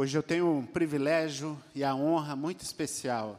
Hoje 0.00 0.16
eu 0.16 0.22
tenho 0.22 0.50
um 0.50 0.64
privilégio 0.64 1.62
e 1.74 1.84
a 1.84 1.94
honra 1.94 2.34
muito 2.34 2.62
especial 2.62 3.38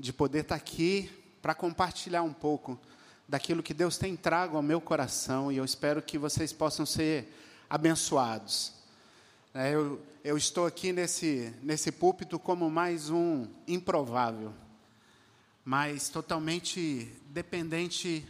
de 0.00 0.10
poder 0.10 0.38
estar 0.38 0.54
aqui 0.54 1.10
para 1.42 1.54
compartilhar 1.54 2.22
um 2.22 2.32
pouco 2.32 2.80
daquilo 3.28 3.62
que 3.62 3.74
Deus 3.74 3.98
tem 3.98 4.16
trago 4.16 4.56
ao 4.56 4.62
meu 4.62 4.80
coração 4.80 5.52
e 5.52 5.58
eu 5.58 5.66
espero 5.66 6.00
que 6.00 6.16
vocês 6.16 6.50
possam 6.50 6.86
ser 6.86 7.30
abençoados. 7.68 8.72
É, 9.52 9.74
eu, 9.74 10.00
eu 10.24 10.38
estou 10.38 10.64
aqui 10.64 10.94
nesse, 10.94 11.52
nesse 11.62 11.92
púlpito 11.92 12.38
como 12.38 12.70
mais 12.70 13.10
um 13.10 13.46
improvável, 13.66 14.54
mas 15.62 16.08
totalmente 16.08 17.12
dependente 17.26 18.26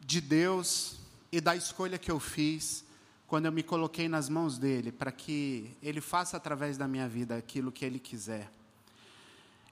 de 0.00 0.20
Deus 0.20 0.96
e 1.30 1.40
da 1.40 1.54
escolha 1.54 1.98
que 1.98 2.10
eu 2.10 2.18
fiz 2.18 2.87
quando 3.28 3.44
eu 3.44 3.52
me 3.52 3.62
coloquei 3.62 4.08
nas 4.08 4.30
mãos 4.30 4.56
dele, 4.56 4.90
para 4.90 5.12
que 5.12 5.76
ele 5.82 6.00
faça 6.00 6.38
através 6.38 6.78
da 6.78 6.88
minha 6.88 7.06
vida 7.06 7.36
aquilo 7.36 7.70
que 7.70 7.84
ele 7.84 7.98
quiser. 7.98 8.50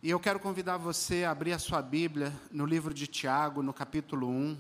E 0.03 0.11
eu 0.11 0.21
quero 0.21 0.39
convidar 0.39 0.77
você 0.77 1.25
a 1.25 1.31
abrir 1.31 1.55
a 1.55 1.59
sua 1.59 1.81
Bíblia 1.81 2.39
no 2.53 2.67
livro 2.67 2.93
de 2.93 3.07
Tiago, 3.07 3.63
no 3.63 3.73
capítulo 3.73 4.29
1. 4.29 4.59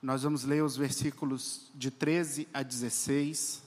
Nós 0.00 0.22
vamos 0.22 0.44
ler 0.44 0.64
os 0.64 0.74
versículos 0.74 1.70
de 1.74 1.90
13 1.90 2.48
a 2.52 2.62
16. 2.62 3.62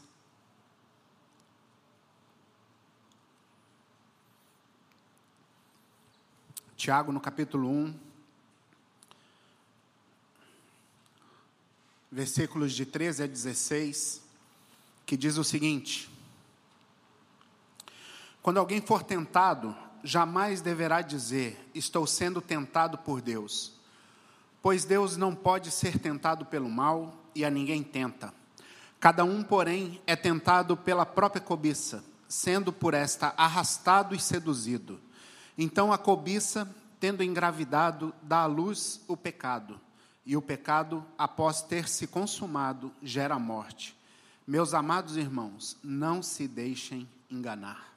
Tiago, 6.76 7.12
no 7.12 7.20
capítulo 7.20 7.70
1, 7.70 8.07
versículos 12.12 12.74
de 12.74 12.86
13 12.86 13.24
a 13.24 13.28
16, 13.28 14.22
que 15.06 15.18
diz 15.18 15.38
o 15.38 15.44
seguinte: 15.44 16.10
Quando 18.42 18.58
alguém 18.58 18.82
for 18.82 19.04
tentado, 19.04 19.76
jamais 20.04 20.62
deverá 20.62 21.02
dizer: 21.02 21.70
Estou 21.74 22.08
sendo 22.08 22.42
tentado 22.42 22.98
por 22.98 23.22
Deus. 23.22 23.74
Pois 24.62 24.84
Deus 24.84 25.16
não 25.16 25.36
pode 25.36 25.72
ser 25.72 26.00
tentado 26.00 26.46
pelo 26.46 26.70
mal 26.70 27.16
e 27.36 27.46
a 27.46 27.50
ninguém 27.50 27.84
tenta. 27.84 28.34
Cada 29.00 29.24
um, 29.24 29.44
porém, 29.44 30.02
é 30.08 30.16
tentado 30.16 30.76
pela 30.76 31.06
própria 31.06 31.40
cobiça, 31.40 32.04
sendo 32.28 32.74
por 32.74 32.94
esta 32.94 33.34
arrastado 33.38 34.16
e 34.16 34.20
seduzido. 34.20 35.00
Então 35.56 35.94
a 35.94 35.98
cobiça, 35.98 36.68
tendo 37.00 37.24
engravidado, 37.24 38.14
dá 38.24 38.40
à 38.40 38.46
luz 38.48 39.00
o 39.08 39.16
pecado 39.16 39.80
e 40.28 40.36
o 40.36 40.42
pecado, 40.42 41.06
após 41.18 41.62
ter 41.62 41.88
se 41.88 42.06
consumado, 42.06 42.94
gera 43.02 43.40
morte. 43.40 43.98
Meus 44.46 44.74
amados 44.74 45.16
irmãos, 45.16 45.78
não 45.82 46.22
se 46.22 46.50
deixem 46.50 47.10
enganar. 47.32 47.96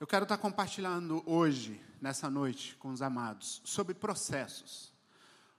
Eu 0.00 0.06
quero 0.06 0.24
estar 0.24 0.36
compartilhando 0.36 1.22
hoje, 1.24 1.80
nessa 2.00 2.28
noite, 2.28 2.74
com 2.74 2.90
os 2.90 3.00
amados, 3.00 3.62
sobre 3.64 3.94
processos. 3.94 4.92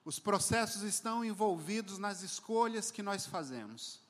Os 0.03 0.19
processos 0.19 0.81
estão 0.81 1.23
envolvidos 1.23 1.97
nas 1.97 2.21
escolhas 2.21 2.91
que 2.91 3.01
nós 3.01 3.25
fazemos. 3.25 4.01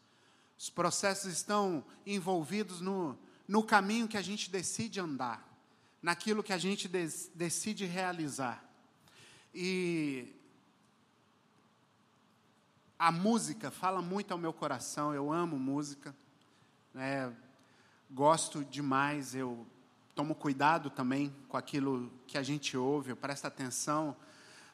Os 0.58 0.72
processos 0.72 1.32
estão 1.32 1.86
envolvidos 2.04 2.82
no, 2.82 3.16
no 3.48 3.62
caminho 3.62 4.08
que 4.08 4.18
a 4.18 4.24
gente 4.24 4.50
decide 4.50 5.00
andar, 5.00 5.48
naquilo 6.02 6.42
que 6.42 6.52
a 6.52 6.58
gente 6.58 6.88
des, 6.88 7.30
decide 7.36 7.86
realizar. 7.86 8.66
E 9.54 10.39
a 13.00 13.14
música 13.14 13.72
fala 13.72 14.02
muito 14.02 14.34
ao 14.34 14.38
meu 14.38 14.52
coração, 14.52 15.14
eu 15.14 15.32
amo 15.32 15.58
música, 15.58 16.14
né? 16.94 17.34
gosto 18.12 18.66
demais, 18.66 19.34
eu 19.34 19.66
tomo 20.14 20.36
cuidado 20.36 20.90
também 20.90 21.34
com 21.48 21.56
aquilo 21.56 22.12
que 22.28 22.38
a 22.38 22.44
gente 22.44 22.76
ouve, 22.76 23.12
eu 23.12 23.16
presto 23.16 23.46
atenção 23.46 24.14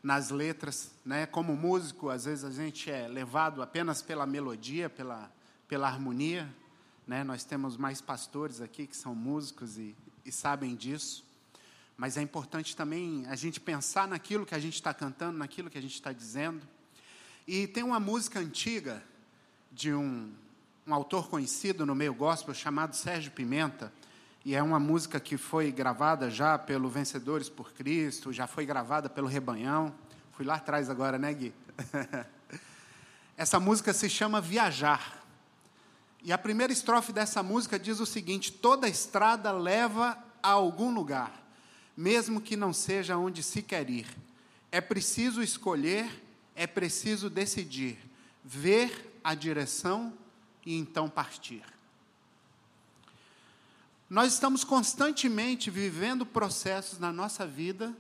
nas 0.02 0.32
letras, 0.32 0.92
né? 1.06 1.28
como 1.28 1.56
músico, 1.56 2.10
às 2.10 2.26
vezes 2.26 2.44
a 2.44 2.50
gente 2.50 2.90
é 2.90 3.08
levado 3.08 3.62
apenas 3.62 4.02
pela 4.02 4.26
melodia, 4.26 4.90
pela, 4.90 5.32
pela 5.68 5.88
harmonia, 5.88 6.52
né? 7.06 7.24
nós 7.24 7.44
temos 7.44 7.78
mais 7.78 8.02
pastores 8.02 8.60
aqui 8.60 8.88
que 8.88 8.98
são 8.98 9.14
músicos 9.14 9.78
e, 9.78 9.96
e 10.26 10.32
sabem 10.32 10.76
disso, 10.76 11.24
mas 11.96 12.18
é 12.18 12.24
importante 12.24 12.76
também 12.76 13.24
a 13.28 13.36
gente 13.36 13.60
pensar 13.60 14.08
naquilo 14.08 14.48
que 14.48 14.56
a 14.56 14.60
gente 14.60 14.74
está 14.74 14.96
cantando, 14.96 15.38
naquilo 15.38 15.70
que 15.70 15.78
a 15.78 15.82
gente 15.82 15.94
está 15.94 16.12
dizendo, 16.12 16.68
e 17.48 17.68
tem 17.68 17.84
uma 17.84 18.00
música 18.00 18.40
antiga 18.40 19.04
de 19.72 19.94
um, 19.94 20.34
um 20.88 20.94
autor 20.94 21.30
conhecido 21.30 21.86
no 21.86 21.94
meio 21.94 22.14
gospel 22.14 22.54
chamado 22.54 22.96
Sérgio 22.96 23.32
Pimenta, 23.32 23.94
e 24.44 24.56
é 24.56 24.62
uma 24.62 24.80
música 24.80 25.20
que 25.20 25.38
foi 25.38 25.72
gravada 25.72 26.30
já 26.30 26.58
pelo 26.58 26.90
Vencedores 26.90 27.50
por 27.50 27.74
Cristo, 27.74 28.32
já 28.32 28.46
foi 28.48 28.66
gravada 28.66 29.10
pelo 29.10 29.28
Rebanhão. 29.28 29.94
Fui 30.34 30.46
lá 30.46 30.56
atrás 30.56 30.90
agora, 30.90 31.18
né, 31.18 31.34
Gui? 31.34 31.54
Essa 33.36 33.60
música 33.60 33.92
se 33.92 34.08
chama 34.10 34.40
Viajar. 34.40 35.24
E 36.24 36.32
a 36.32 36.38
primeira 36.38 36.72
estrofe 36.72 37.12
dessa 37.12 37.42
música 37.44 37.78
diz 37.80 38.00
o 38.00 38.06
seguinte: 38.06 38.52
toda 38.52 38.88
estrada 38.88 39.52
leva 39.52 40.18
a 40.42 40.50
algum 40.50 40.94
lugar, 40.94 41.32
mesmo 41.98 42.40
que 42.40 42.56
não 42.56 42.72
seja 42.72 43.18
onde 43.18 43.42
se 43.42 43.62
quer 43.62 43.90
ir. 43.90 44.08
É 44.72 44.80
preciso 44.80 45.42
escolher 45.42 46.25
é 46.56 46.66
preciso 46.66 47.30
decidir, 47.30 47.98
ver 48.44 49.20
a 49.24 49.36
direção 49.36 50.14
e 50.66 50.76
então 50.76 51.10
partir. 51.10 51.64
Nós 54.10 54.34
estamos 54.34 54.64
constantemente 54.64 55.70
vivendo 55.70 56.26
processos 56.26 57.00
na 57.00 57.12
nossa 57.12 57.46
vida 57.46 57.96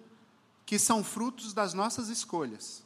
que 0.65 0.79
são 0.79 1.03
frutos 1.03 1.53
das 1.53 1.73
nossas 1.73 2.09
escolhas, 2.09 2.83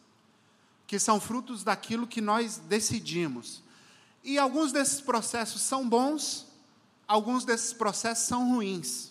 que 0.88 0.98
são 1.00 1.20
frutos 1.20 1.64
daquilo 1.64 2.08
que 2.08 2.22
nós 2.22 2.58
decidimos. 2.58 3.62
E 4.24 4.38
alguns 4.38 4.72
desses 4.72 5.00
processos 5.00 5.62
são 5.62 5.88
bons, 5.88 6.48
alguns 7.08 7.46
desses 7.46 7.72
processos 7.72 8.26
são 8.26 8.50
ruins. 8.54 9.09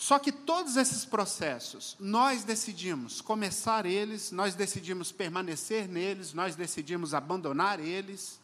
Só 0.00 0.18
que 0.18 0.32
todos 0.32 0.78
esses 0.78 1.04
processos, 1.04 1.94
nós 2.00 2.42
decidimos 2.42 3.20
começar 3.20 3.84
eles, 3.84 4.32
nós 4.32 4.54
decidimos 4.54 5.12
permanecer 5.12 5.86
neles, 5.86 6.32
nós 6.32 6.56
decidimos 6.56 7.12
abandonar 7.12 7.78
eles, 7.78 8.40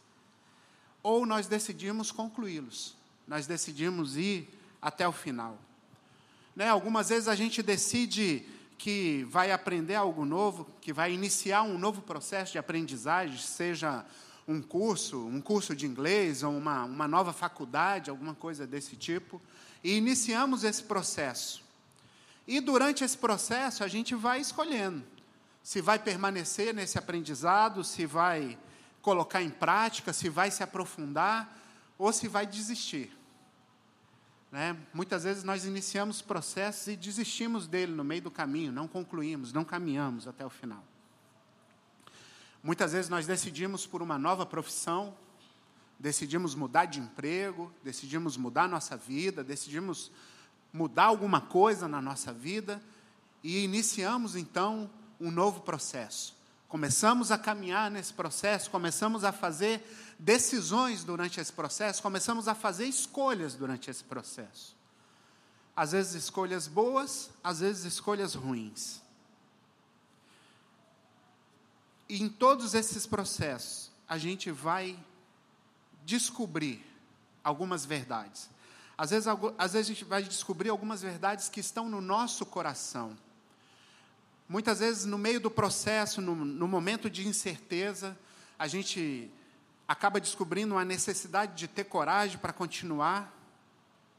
ou 1.03 1.25
nós 1.25 1.47
decidimos 1.47 2.13
concluí-los, 2.13 2.95
nós 3.27 3.47
decidimos 3.47 4.19
ir 4.19 4.47
até 4.83 5.09
o 5.09 5.13
final. 5.13 5.59
Né? 6.55 6.69
Algumas 6.69 7.09
vezes 7.09 7.27
a 7.27 7.35
gente 7.35 7.63
decide 7.63 8.47
que 8.77 9.25
vai 9.25 9.51
aprender 9.51 9.95
algo 9.95 10.27
novo, 10.27 10.71
que 10.83 10.93
vai 10.93 11.11
iniciar 11.11 11.63
um 11.63 11.79
novo 11.79 12.03
processo 12.03 12.53
de 12.53 12.59
aprendizagem, 12.59 13.39
seja 13.39 14.05
um 14.47 14.63
curso, 14.63 15.27
um 15.27 15.41
curso 15.41 15.75
de 15.75 15.87
inglês, 15.87 16.43
ou 16.43 16.57
uma, 16.57 16.85
uma 16.85 17.09
nova 17.09 17.33
faculdade, 17.33 18.11
alguma 18.11 18.35
coisa 18.35 18.67
desse 18.67 18.97
tipo 18.97 19.41
e 19.83 19.97
iniciamos 19.97 20.65
esse 20.65 20.83
processo. 20.83 21.63
E 22.47 22.61
durante 22.61 23.03
esse 23.05 23.19
processo 23.19 23.83
a 23.83 23.89
gente 23.89 24.15
vai 24.15 24.41
escolhendo 24.41 25.05
se 25.67 25.81
vai 25.81 25.99
permanecer 25.99 26.73
nesse 26.73 26.97
aprendizado, 26.97 27.83
se 27.83 28.07
vai 28.07 28.57
colocar 29.03 29.43
em 29.43 29.51
prática, 29.51 30.13
se 30.13 30.29
vai 30.29 30.49
se 30.49 30.63
aprofundar 30.63 31.61
ou 31.99 32.13
se 32.13 32.29
vai 32.29 32.47
desistir. 32.47 33.11
Né? 34.53 34.77
Muitas 34.95 35.25
vezes 35.25 35.43
nós 35.43 35.65
iniciamos 35.65 36.23
processos 36.23 36.87
e 36.87 36.95
desistimos 36.95 37.67
dele 37.67 37.91
no 37.91 38.05
meio 38.05 38.23
do 38.23 38.31
caminho, 38.31 38.71
não 38.71 38.87
concluímos, 38.87 39.53
não 39.53 39.65
caminhamos 39.65 40.29
até 40.29 40.47
o 40.47 40.51
final. 40.51 40.85
Muitas 42.63 42.93
vezes 42.93 43.09
nós 43.09 43.27
decidimos 43.27 43.87
por 43.87 44.03
uma 44.03 44.19
nova 44.19 44.45
profissão, 44.45 45.15
decidimos 45.99 46.55
mudar 46.55 46.87
de 46.87 47.01
emprego, 47.01 47.73
decidimos 47.83 48.37
mudar 48.37 48.69
nossa 48.69 48.97
vida, 48.97 49.43
decidimos 49.43 50.11
mudar 50.73 51.05
alguma 51.05 51.41
coisa 51.41 51.89
na 51.89 52.03
nossa 52.03 52.33
vida 52.33 52.83
e 53.43 53.65
iniciamos 53.65 54.37
então 54.37 54.91
um 55.21 55.31
novo 55.31 55.61
processo. 55.61 56.37
Começamos 56.69 57.31
a 57.31 57.39
caminhar 57.39 57.91
nesse 57.91 58.13
processo, 58.13 58.71
começamos 58.71 59.23
a 59.23 59.33
fazer 59.33 59.81
decisões 60.19 61.05
durante 61.05 61.41
esse 61.41 61.53
processo, 61.53 62.03
começamos 62.03 62.49
a 62.49 62.55
fazer 62.55 62.87
escolhas 62.87 63.55
durante 63.55 63.91
esse 63.91 64.03
processo. 64.03 64.75
Às 65.77 65.93
vezes 65.93 66.25
escolhas 66.25 66.67
boas, 66.67 67.31
às 67.45 67.61
vezes 67.61 67.85
escolhas 67.85 68.35
ruins. 68.35 69.01
E 72.09 72.23
em 72.23 72.29
todos 72.29 72.75
esses 72.75 73.07
processos, 73.07 73.91
a 74.09 74.17
gente 74.19 74.51
vai 74.51 74.99
descobrir 76.05 76.85
algumas 77.43 77.85
verdades. 77.85 78.49
Às 78.97 79.11
vezes, 79.11 79.27
às 79.59 79.73
vezes 79.73 79.91
a 79.91 79.93
gente 79.95 80.05
vai 80.05 80.23
descobrir 80.23 80.71
algumas 80.71 81.03
verdades 81.03 81.49
que 81.49 81.61
estão 81.61 81.89
no 81.89 82.01
nosso 82.01 82.47
coração. 82.47 83.17
Muitas 84.49 84.79
vezes, 84.79 85.05
no 85.05 85.19
meio 85.19 85.41
do 85.41 85.51
processo, 85.51 86.21
no, 86.21 86.35
no 86.35 86.69
momento 86.69 87.11
de 87.11 87.27
incerteza, 87.27 88.17
a 88.59 88.67
gente 88.67 89.31
acaba 89.87 90.21
descobrindo 90.21 90.75
uma 90.75 90.85
necessidade 90.85 91.55
de 91.57 91.69
ter 91.69 91.85
coragem 91.85 92.39
para 92.39 92.53
continuar, 92.53 93.33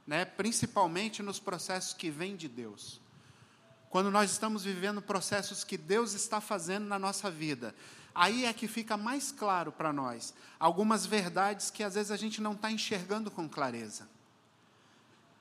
né, 0.05 0.25
principalmente 0.25 1.23
nos 1.23 1.39
processos 1.39 1.93
que 1.93 2.09
vêm 2.09 2.35
de 2.35 2.47
Deus. 2.47 3.01
Quando 3.89 4.11
nós 4.11 4.31
estamos 4.31 4.63
vivendo 4.63 5.01
processos 5.01 5.63
que 5.63 5.77
Deus 5.77 6.13
está 6.13 6.41
fazendo 6.41 6.85
na 6.85 6.99
nossa 6.99 7.31
vida, 7.31 7.73
aí 8.13 8.45
é 8.45 8.53
que 8.53 8.67
fica 8.67 8.97
mais 8.97 9.31
claro 9.31 9.71
para 9.71 9.93
nós 9.93 10.33
algumas 10.59 11.05
verdades 11.05 11.69
que 11.69 11.83
às 11.83 11.95
vezes 11.95 12.11
a 12.11 12.17
gente 12.17 12.41
não 12.41 12.53
está 12.53 12.69
enxergando 12.69 13.31
com 13.31 13.47
clareza. 13.47 14.09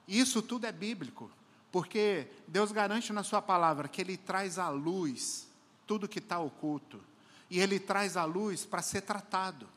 Isso 0.07 0.41
tudo 0.41 0.67
é 0.67 0.73
bíblico, 0.73 1.31
porque 1.73 2.29
Deus 2.47 2.71
garante 2.71 3.13
na 3.13 3.25
Sua 3.25 3.43
palavra 3.43 3.89
que 3.89 4.01
Ele 4.01 4.17
traz 4.17 4.59
à 4.59 4.69
luz 4.69 5.49
tudo 5.87 6.09
que 6.09 6.19
está 6.19 6.39
oculto, 6.39 7.01
e 7.51 7.61
Ele 7.61 7.79
traz 7.79 8.17
à 8.17 8.25
luz 8.25 8.65
para 8.65 8.83
ser 8.83 9.03
tratado. 9.03 9.69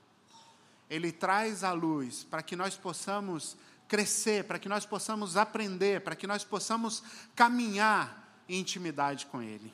Ele 0.89 1.11
traz 1.11 1.63
à 1.63 1.71
luz 1.71 2.23
para 2.23 2.41
que 2.41 2.55
nós 2.55 2.75
possamos 2.75 3.55
crescer, 3.87 4.43
para 4.43 4.59
que 4.59 4.69
nós 4.69 4.85
possamos 4.85 5.37
aprender, 5.37 6.01
para 6.01 6.15
que 6.15 6.25
nós 6.27 6.43
possamos 6.43 7.03
caminhar 7.35 8.28
intimidade 8.57 9.25
com 9.27 9.41
Ele. 9.41 9.71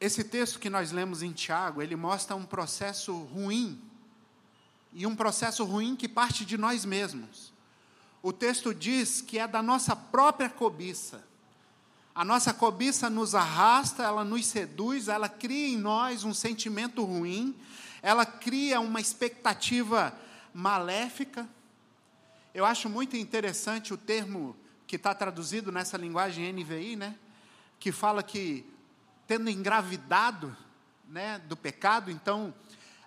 Esse 0.00 0.24
texto 0.24 0.58
que 0.58 0.68
nós 0.68 0.90
lemos 0.90 1.22
em 1.22 1.30
Tiago, 1.30 1.80
ele 1.80 1.94
mostra 1.94 2.34
um 2.34 2.44
processo 2.44 3.14
ruim, 3.22 3.80
e 4.92 5.06
um 5.06 5.14
processo 5.14 5.64
ruim 5.64 5.94
que 5.94 6.08
parte 6.08 6.44
de 6.44 6.58
nós 6.58 6.84
mesmos. 6.84 7.52
O 8.20 8.32
texto 8.32 8.74
diz 8.74 9.20
que 9.20 9.38
é 9.38 9.46
da 9.46 9.62
nossa 9.62 9.94
própria 9.94 10.50
cobiça. 10.50 11.22
A 12.12 12.24
nossa 12.24 12.52
cobiça 12.52 13.08
nos 13.08 13.34
arrasta, 13.34 14.02
ela 14.02 14.24
nos 14.24 14.44
seduz, 14.46 15.06
ela 15.06 15.28
cria 15.28 15.68
em 15.68 15.78
nós 15.78 16.24
um 16.24 16.34
sentimento 16.34 17.04
ruim, 17.04 17.56
ela 18.02 18.26
cria 18.26 18.80
uma 18.80 19.00
expectativa 19.00 20.12
maléfica. 20.52 21.48
Eu 22.52 22.64
acho 22.64 22.88
muito 22.88 23.16
interessante 23.16 23.94
o 23.94 23.96
termo 23.96 24.56
que 24.92 24.96
está 24.96 25.14
traduzido 25.14 25.72
nessa 25.72 25.96
linguagem 25.96 26.52
NVI, 26.52 26.96
né? 26.96 27.16
Que 27.80 27.90
fala 27.90 28.22
que 28.22 28.70
tendo 29.26 29.48
engravidado, 29.48 30.54
né, 31.08 31.38
do 31.48 31.56
pecado, 31.56 32.10
então 32.10 32.52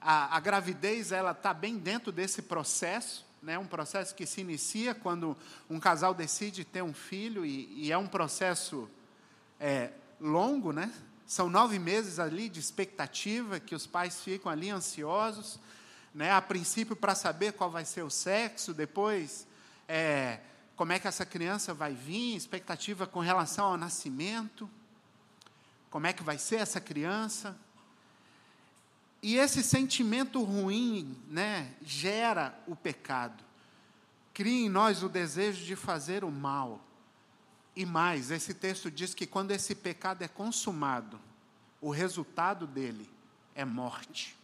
a, 0.01 0.35
a 0.35 0.39
gravidez 0.39 1.11
ela 1.11 1.29
está 1.29 1.53
bem 1.53 1.77
dentro 1.77 2.11
desse 2.11 2.41
processo 2.41 3.23
né, 3.39 3.59
um 3.59 3.67
processo 3.67 4.15
que 4.15 4.25
se 4.25 4.41
inicia 4.41 4.95
quando 4.95 5.37
um 5.69 5.79
casal 5.79 6.15
decide 6.15 6.65
ter 6.65 6.81
um 6.81 6.91
filho, 6.91 7.45
e, 7.45 7.71
e 7.75 7.91
é 7.91 7.97
um 7.99 8.07
processo 8.07 8.89
é, 9.59 9.91
longo, 10.19 10.71
né? 10.71 10.91
São 11.27 11.47
nove 11.47 11.77
meses 11.77 12.17
ali 12.17 12.49
de 12.49 12.59
expectativa 12.59 13.59
que 13.59 13.75
os 13.75 13.85
pais 13.85 14.23
ficam 14.23 14.51
ali 14.51 14.71
ansiosos, 14.71 15.59
né? 16.15 16.31
A 16.31 16.41
princípio 16.41 16.95
para 16.95 17.13
saber 17.13 17.53
qual 17.53 17.69
vai 17.69 17.85
ser 17.85 18.01
o 18.01 18.09
sexo, 18.09 18.73
depois 18.73 19.45
é, 19.87 20.39
como 20.75 20.91
é 20.91 20.99
que 20.99 21.07
essa 21.07 21.25
criança 21.25 21.73
vai 21.73 21.93
vir, 21.93 22.35
expectativa 22.35 23.07
com 23.07 23.19
relação 23.19 23.67
ao 23.67 23.77
nascimento, 23.77 24.69
como 25.89 26.07
é 26.07 26.13
que 26.13 26.23
vai 26.23 26.37
ser 26.37 26.57
essa 26.57 26.81
criança. 26.81 27.57
E 29.21 29.37
esse 29.37 29.63
sentimento 29.63 30.43
ruim, 30.43 31.17
né, 31.29 31.73
gera 31.81 32.57
o 32.67 32.75
pecado. 32.75 33.43
Cria 34.33 34.65
em 34.65 34.69
nós 34.69 35.01
o 35.01 35.07
desejo 35.07 35.63
de 35.63 35.75
fazer 35.75 36.23
o 36.25 36.31
mal. 36.31 36.81
E 37.75 37.85
mais, 37.85 38.29
esse 38.29 38.53
texto 38.53 38.91
diz 38.91 39.13
que 39.13 39.25
quando 39.25 39.51
esse 39.51 39.73
pecado 39.73 40.21
é 40.21 40.27
consumado, 40.27 41.19
o 41.81 41.89
resultado 41.89 42.67
dele 42.67 43.09
é 43.53 43.63
morte. 43.63 44.35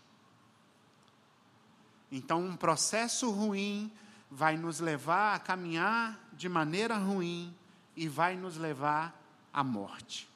Então, 2.09 2.43
um 2.43 2.55
processo 2.55 3.29
ruim 3.29 3.91
vai 4.31 4.55
nos 4.55 4.79
levar 4.79 5.35
a 5.35 5.39
caminhar 5.39 6.17
de 6.31 6.47
maneira 6.47 6.97
ruim 6.97 7.53
e 7.97 8.07
vai 8.07 8.37
nos 8.37 8.55
levar 8.55 9.13
à 9.51 9.61
morte. 9.61 10.29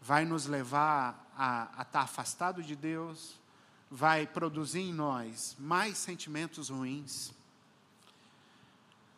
Vai 0.00 0.24
nos 0.24 0.46
levar 0.46 1.30
a, 1.36 1.70
a 1.78 1.82
estar 1.82 2.00
afastado 2.00 2.60
de 2.60 2.74
Deus, 2.74 3.40
vai 3.88 4.26
produzir 4.26 4.80
em 4.80 4.92
nós 4.92 5.54
mais 5.56 5.96
sentimentos 5.96 6.68
ruins. 6.68 7.32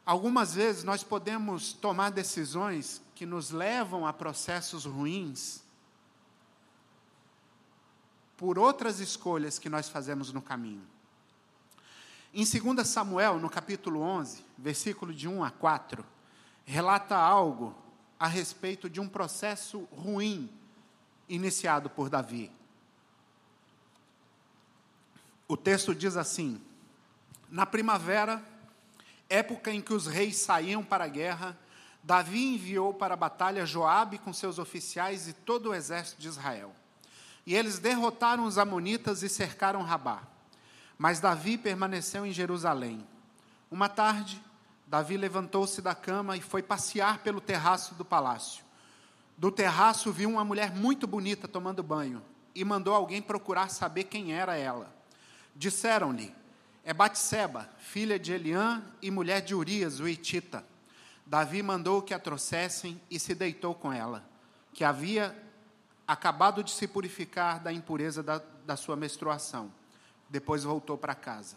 Algumas 0.04 0.54
vezes 0.54 0.84
nós 0.84 1.02
podemos 1.02 1.72
tomar 1.72 2.10
decisões 2.10 3.00
que 3.14 3.24
nos 3.24 3.50
levam 3.50 4.06
a 4.06 4.12
processos 4.12 4.84
ruins 4.84 5.64
por 8.36 8.58
outras 8.58 9.00
escolhas 9.00 9.58
que 9.58 9.70
nós 9.70 9.88
fazemos 9.88 10.30
no 10.30 10.42
caminho. 10.42 10.86
Em 12.36 12.44
2 12.44 12.88
Samuel, 12.88 13.38
no 13.38 13.48
capítulo 13.48 14.00
11, 14.00 14.44
versículo 14.58 15.14
de 15.14 15.28
1 15.28 15.44
a 15.44 15.52
4, 15.52 16.04
relata 16.64 17.14
algo 17.14 17.72
a 18.18 18.26
respeito 18.26 18.90
de 18.90 19.00
um 19.00 19.08
processo 19.08 19.86
ruim 19.92 20.50
iniciado 21.28 21.88
por 21.88 22.10
Davi. 22.10 22.50
O 25.46 25.56
texto 25.56 25.94
diz 25.94 26.16
assim: 26.16 26.60
Na 27.48 27.64
primavera, 27.64 28.42
época 29.30 29.70
em 29.70 29.80
que 29.80 29.94
os 29.94 30.08
reis 30.08 30.36
saíam 30.38 30.82
para 30.82 31.04
a 31.04 31.08
guerra, 31.08 31.56
Davi 32.02 32.54
enviou 32.54 32.92
para 32.92 33.14
a 33.14 33.16
batalha 33.16 33.64
Joabe 33.64 34.18
com 34.18 34.32
seus 34.32 34.58
oficiais 34.58 35.28
e 35.28 35.32
todo 35.32 35.70
o 35.70 35.74
exército 35.74 36.20
de 36.20 36.26
Israel. 36.26 36.74
E 37.46 37.54
eles 37.54 37.78
derrotaram 37.78 38.44
os 38.44 38.58
amonitas 38.58 39.22
e 39.22 39.28
cercaram 39.28 39.82
Rabá. 39.82 40.33
Mas 40.96 41.20
Davi 41.20 41.58
permaneceu 41.58 42.24
em 42.24 42.32
Jerusalém. 42.32 43.06
Uma 43.70 43.88
tarde, 43.88 44.40
Davi 44.86 45.16
levantou-se 45.16 45.82
da 45.82 45.94
cama 45.94 46.36
e 46.36 46.40
foi 46.40 46.62
passear 46.62 47.18
pelo 47.18 47.40
terraço 47.40 47.94
do 47.94 48.04
palácio. 48.04 48.64
Do 49.36 49.50
terraço 49.50 50.12
viu 50.12 50.30
uma 50.30 50.44
mulher 50.44 50.72
muito 50.72 51.06
bonita 51.06 51.48
tomando 51.48 51.82
banho 51.82 52.22
e 52.54 52.64
mandou 52.64 52.94
alguém 52.94 53.20
procurar 53.20 53.68
saber 53.70 54.04
quem 54.04 54.32
era 54.32 54.56
ela. 54.56 54.94
Disseram-lhe: 55.56 56.32
É 56.84 56.94
Batseba, 56.94 57.68
filha 57.78 58.18
de 58.18 58.32
Eliã 58.32 58.82
e 59.02 59.10
mulher 59.10 59.40
de 59.40 59.54
Urias, 59.54 59.98
o 59.98 60.06
Etita. 60.06 60.64
Davi 61.26 61.62
mandou 61.62 62.02
que 62.02 62.14
a 62.14 62.18
trouxessem 62.18 63.00
e 63.10 63.18
se 63.18 63.34
deitou 63.34 63.74
com 63.74 63.92
ela, 63.92 64.24
que 64.72 64.84
havia 64.84 65.36
acabado 66.06 66.62
de 66.62 66.70
se 66.70 66.86
purificar 66.86 67.60
da 67.60 67.72
impureza 67.72 68.22
da, 68.22 68.40
da 68.66 68.76
sua 68.76 68.94
menstruação. 68.94 69.72
Depois 70.34 70.64
voltou 70.64 70.98
para 70.98 71.14
casa. 71.14 71.56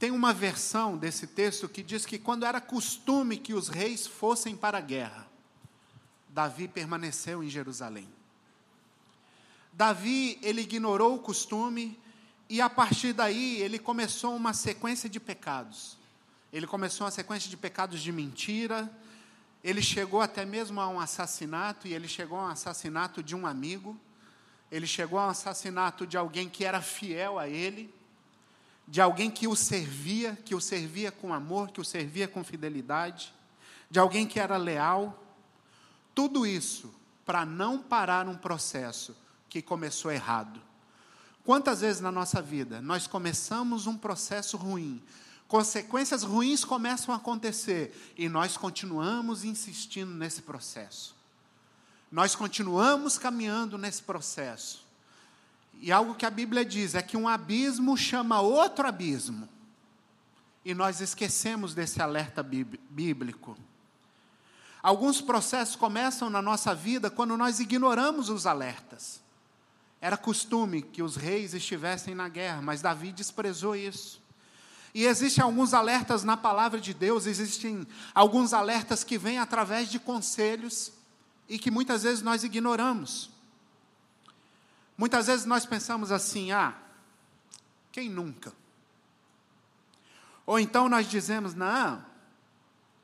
Tem 0.00 0.10
uma 0.10 0.32
versão 0.32 0.96
desse 0.96 1.28
texto 1.28 1.68
que 1.68 1.80
diz 1.80 2.04
que 2.04 2.18
quando 2.18 2.44
era 2.44 2.60
costume 2.60 3.36
que 3.36 3.54
os 3.54 3.68
reis 3.68 4.04
fossem 4.04 4.56
para 4.56 4.78
a 4.78 4.80
guerra, 4.80 5.28
Davi 6.28 6.66
permaneceu 6.66 7.40
em 7.40 7.48
Jerusalém. 7.48 8.08
Davi, 9.72 10.40
ele 10.42 10.62
ignorou 10.62 11.14
o 11.14 11.20
costume 11.20 11.96
e 12.48 12.60
a 12.60 12.68
partir 12.68 13.12
daí 13.12 13.62
ele 13.62 13.78
começou 13.78 14.34
uma 14.34 14.52
sequência 14.52 15.08
de 15.08 15.20
pecados. 15.20 15.96
Ele 16.52 16.66
começou 16.66 17.04
uma 17.04 17.12
sequência 17.12 17.48
de 17.48 17.56
pecados 17.56 18.00
de 18.00 18.10
mentira, 18.10 18.90
ele 19.62 19.80
chegou 19.80 20.20
até 20.20 20.44
mesmo 20.44 20.80
a 20.80 20.88
um 20.88 20.98
assassinato, 20.98 21.86
e 21.86 21.94
ele 21.94 22.08
chegou 22.08 22.40
a 22.40 22.46
um 22.46 22.48
assassinato 22.48 23.22
de 23.22 23.36
um 23.36 23.46
amigo, 23.46 23.96
ele 24.70 24.86
chegou 24.86 25.18
a 25.18 25.26
um 25.26 25.30
assassinato 25.30 26.06
de 26.06 26.16
alguém 26.16 26.48
que 26.48 26.64
era 26.64 26.80
fiel 26.80 27.38
a 27.38 27.48
ele, 27.48 27.92
de 28.86 29.00
alguém 29.00 29.30
que 29.30 29.46
o 29.46 29.56
servia, 29.56 30.38
que 30.44 30.54
o 30.54 30.60
servia 30.60 31.12
com 31.12 31.32
amor, 31.32 31.70
que 31.70 31.80
o 31.80 31.84
servia 31.84 32.28
com 32.28 32.42
fidelidade, 32.42 33.32
de 33.90 33.98
alguém 33.98 34.26
que 34.26 34.38
era 34.38 34.56
leal. 34.56 35.22
Tudo 36.14 36.46
isso 36.46 36.92
para 37.24 37.44
não 37.44 37.78
parar 37.78 38.28
um 38.28 38.36
processo 38.36 39.16
que 39.48 39.62
começou 39.62 40.10
errado. 40.10 40.60
Quantas 41.44 41.80
vezes 41.80 42.00
na 42.00 42.12
nossa 42.12 42.40
vida 42.40 42.80
nós 42.80 43.06
começamos 43.06 43.86
um 43.86 43.96
processo 43.96 44.56
ruim, 44.56 45.02
consequências 45.48 46.22
ruins 46.22 46.64
começam 46.64 47.12
a 47.12 47.18
acontecer 47.18 48.14
e 48.16 48.28
nós 48.28 48.56
continuamos 48.56 49.44
insistindo 49.44 50.12
nesse 50.12 50.42
processo. 50.42 51.19
Nós 52.10 52.34
continuamos 52.34 53.16
caminhando 53.16 53.78
nesse 53.78 54.02
processo. 54.02 54.84
E 55.80 55.92
algo 55.92 56.14
que 56.14 56.26
a 56.26 56.30
Bíblia 56.30 56.64
diz 56.64 56.94
é 56.94 57.02
que 57.02 57.16
um 57.16 57.28
abismo 57.28 57.96
chama 57.96 58.40
outro 58.40 58.86
abismo. 58.86 59.48
E 60.64 60.74
nós 60.74 61.00
esquecemos 61.00 61.72
desse 61.72 62.02
alerta 62.02 62.42
bíblico. 62.42 63.56
Alguns 64.82 65.20
processos 65.20 65.76
começam 65.76 66.28
na 66.28 66.42
nossa 66.42 66.74
vida 66.74 67.10
quando 67.10 67.36
nós 67.36 67.60
ignoramos 67.60 68.28
os 68.28 68.46
alertas. 68.46 69.20
Era 70.00 70.16
costume 70.16 70.82
que 70.82 71.02
os 71.02 71.16
reis 71.16 71.54
estivessem 71.54 72.14
na 72.14 72.28
guerra, 72.28 72.60
mas 72.60 72.82
Davi 72.82 73.12
desprezou 73.12 73.76
isso. 73.76 74.20
E 74.94 75.04
existem 75.04 75.44
alguns 75.44 75.72
alertas 75.72 76.24
na 76.24 76.36
palavra 76.36 76.80
de 76.80 76.92
Deus, 76.92 77.26
existem 77.26 77.86
alguns 78.14 78.52
alertas 78.52 79.04
que 79.04 79.16
vêm 79.16 79.38
através 79.38 79.88
de 79.88 80.00
conselhos 80.00 80.92
e 81.50 81.58
que 81.58 81.68
muitas 81.68 82.04
vezes 82.04 82.22
nós 82.22 82.44
ignoramos. 82.44 83.28
Muitas 84.96 85.26
vezes 85.26 85.44
nós 85.44 85.66
pensamos 85.66 86.12
assim: 86.12 86.52
ah, 86.52 86.80
quem 87.90 88.08
nunca? 88.08 88.52
Ou 90.46 90.60
então 90.60 90.88
nós 90.88 91.10
dizemos: 91.10 91.52
não, 91.52 92.06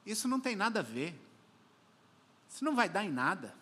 isso 0.07 0.29
não 0.29 0.39
tem 0.39 0.55
nada 0.55 0.79
a 0.79 0.83
ver, 0.83 1.21
isso 2.49 2.65
não 2.65 2.77
vai 2.77 2.89
dar 2.89 3.05
em 3.05 3.11
nada. 3.11 3.53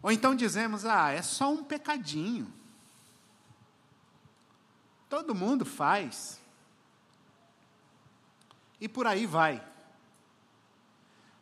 Ou 0.00 0.10
então 0.10 0.34
dizemos: 0.34 0.86
ah, 0.86 1.10
é 1.10 1.20
só 1.20 1.52
um 1.52 1.62
pecadinho. 1.62 2.50
Todo 5.10 5.34
mundo 5.34 5.66
faz. 5.66 6.40
E 8.80 8.88
por 8.88 9.06
aí 9.06 9.26
vai. 9.26 9.62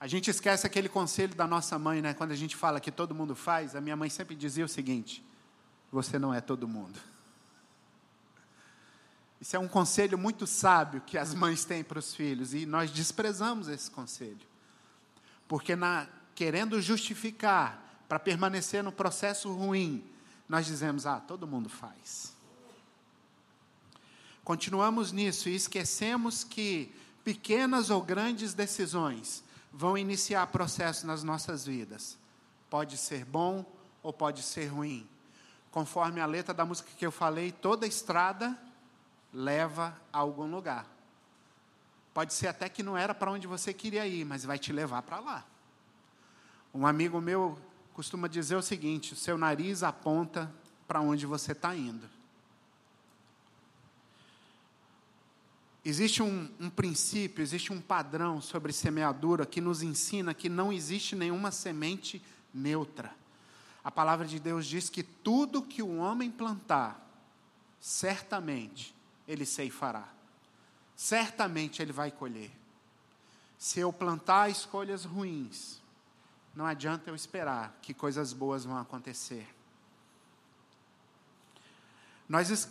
A 0.00 0.06
gente 0.06 0.30
esquece 0.30 0.66
aquele 0.66 0.88
conselho 0.88 1.34
da 1.34 1.46
nossa 1.46 1.78
mãe, 1.78 2.00
né? 2.00 2.14
Quando 2.14 2.30
a 2.30 2.36
gente 2.36 2.56
fala 2.56 2.80
que 2.80 2.90
todo 2.90 3.14
mundo 3.14 3.36
faz, 3.36 3.76
a 3.76 3.82
minha 3.82 3.94
mãe 3.94 4.08
sempre 4.08 4.34
dizia 4.34 4.64
o 4.64 4.68
seguinte: 4.68 5.22
você 5.92 6.18
não 6.18 6.32
é 6.32 6.40
todo 6.40 6.66
mundo. 6.66 6.98
Isso 9.38 9.54
é 9.54 9.58
um 9.58 9.68
conselho 9.68 10.16
muito 10.16 10.46
sábio 10.46 11.02
que 11.02 11.18
as 11.18 11.34
mães 11.34 11.66
têm 11.66 11.84
para 11.84 11.98
os 11.98 12.14
filhos 12.14 12.54
e 12.54 12.64
nós 12.64 12.90
desprezamos 12.90 13.68
esse 13.68 13.90
conselho. 13.90 14.40
Porque 15.46 15.76
na, 15.76 16.06
querendo 16.34 16.80
justificar 16.80 18.02
para 18.08 18.18
permanecer 18.18 18.82
no 18.82 18.92
processo 18.92 19.52
ruim, 19.52 20.02
nós 20.48 20.64
dizemos: 20.64 21.04
"Ah, 21.04 21.20
todo 21.20 21.46
mundo 21.46 21.68
faz". 21.68 22.32
Continuamos 24.42 25.12
nisso 25.12 25.50
e 25.50 25.54
esquecemos 25.54 26.42
que 26.42 26.90
pequenas 27.22 27.90
ou 27.90 28.00
grandes 28.00 28.54
decisões 28.54 29.44
vão 29.72 29.96
iniciar 29.96 30.46
processo 30.48 31.06
nas 31.06 31.22
nossas 31.22 31.64
vidas. 31.64 32.18
Pode 32.68 32.96
ser 32.96 33.24
bom 33.24 33.64
ou 34.02 34.12
pode 34.12 34.42
ser 34.42 34.66
ruim. 34.66 35.08
Conforme 35.70 36.20
a 36.20 36.26
letra 36.26 36.52
da 36.52 36.64
música 36.64 36.90
que 36.96 37.06
eu 37.06 37.12
falei, 37.12 37.52
toda 37.52 37.86
estrada 37.86 38.58
leva 39.32 39.96
a 40.12 40.18
algum 40.18 40.50
lugar. 40.50 40.86
Pode 42.12 42.34
ser 42.34 42.48
até 42.48 42.68
que 42.68 42.82
não 42.82 42.98
era 42.98 43.14
para 43.14 43.30
onde 43.30 43.46
você 43.46 43.72
queria 43.72 44.06
ir, 44.06 44.24
mas 44.24 44.44
vai 44.44 44.58
te 44.58 44.72
levar 44.72 45.02
para 45.02 45.20
lá. 45.20 45.44
Um 46.74 46.86
amigo 46.86 47.20
meu 47.20 47.58
costuma 47.94 48.28
dizer 48.28 48.56
o 48.56 48.62
seguinte: 48.62 49.14
seu 49.14 49.38
nariz 49.38 49.82
aponta 49.82 50.52
para 50.88 51.00
onde 51.00 51.26
você 51.26 51.52
está 51.52 51.74
indo. 51.74 52.08
Existe 55.84 56.22
um, 56.22 56.50
um, 56.60 56.68
princípio, 56.68 57.42
existe 57.42 57.72
um 57.72 57.80
padrão 57.80 58.40
sobre 58.40 58.72
semeadura 58.72 59.46
que 59.46 59.60
nos 59.60 59.82
ensina 59.82 60.34
que 60.34 60.48
não 60.48 60.72
existe 60.72 61.16
nenhuma 61.16 61.50
semente 61.50 62.22
neutra. 62.52 63.14
A 63.82 63.90
palavra 63.90 64.26
de 64.26 64.38
Deus 64.38 64.66
diz 64.66 64.90
que 64.90 65.02
tudo 65.02 65.62
que 65.62 65.82
o 65.82 65.96
homem 65.96 66.30
plantar, 66.30 67.00
certamente 67.80 68.94
ele 69.26 69.46
ceifará. 69.46 70.06
Certamente 70.94 71.80
ele 71.80 71.92
vai 71.92 72.10
colher. 72.10 72.50
Se 73.56 73.80
eu 73.80 73.90
plantar 73.90 74.50
escolhas 74.50 75.04
ruins, 75.04 75.80
não 76.54 76.66
adianta 76.66 77.08
eu 77.08 77.14
esperar 77.14 77.78
que 77.80 77.94
coisas 77.94 78.34
boas 78.34 78.64
vão 78.64 78.76
acontecer. 78.76 79.48
Nós 82.28 82.68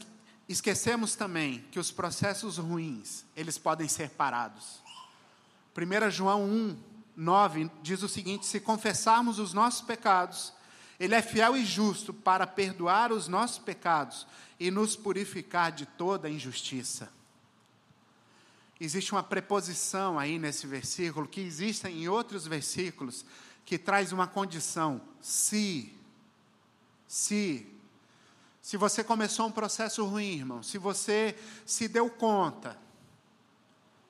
esquecemos 0.49 1.15
também 1.15 1.63
que 1.71 1.79
os 1.79 1.91
processos 1.91 2.57
ruins, 2.57 3.23
eles 3.35 3.59
podem 3.59 3.87
ser 3.87 4.09
parados. 4.09 4.81
1 5.77 6.09
João 6.09 6.43
1, 6.43 6.77
9 7.15 7.71
diz 7.83 8.01
o 8.01 8.09
seguinte: 8.09 8.47
se 8.47 8.59
confessarmos 8.59 9.37
os 9.37 9.53
nossos 9.53 9.81
pecados, 9.81 10.51
ele 10.99 11.13
é 11.13 11.21
fiel 11.21 11.55
e 11.55 11.63
justo 11.63 12.11
para 12.13 12.47
perdoar 12.47 13.11
os 13.11 13.27
nossos 13.27 13.59
pecados 13.59 14.25
e 14.59 14.71
nos 14.71 14.95
purificar 14.95 15.71
de 15.71 15.85
toda 15.85 16.29
injustiça. 16.29 17.09
Existe 18.81 19.11
uma 19.11 19.23
preposição 19.23 20.17
aí 20.17 20.39
nesse 20.39 20.65
versículo, 20.65 21.27
que 21.27 21.41
existe 21.41 21.87
em 21.87 22.07
outros 22.07 22.47
versículos, 22.47 23.23
que 23.65 23.77
traz 23.77 24.11
uma 24.11 24.25
condição: 24.25 24.99
se. 25.21 25.93
Se. 27.07 27.67
Se 28.69 28.77
você 28.77 29.03
começou 29.03 29.47
um 29.47 29.51
processo 29.51 30.05
ruim, 30.05 30.35
irmão, 30.35 30.61
se 30.61 30.77
você 30.77 31.35
se 31.65 31.87
deu 31.87 32.07
conta 32.07 32.77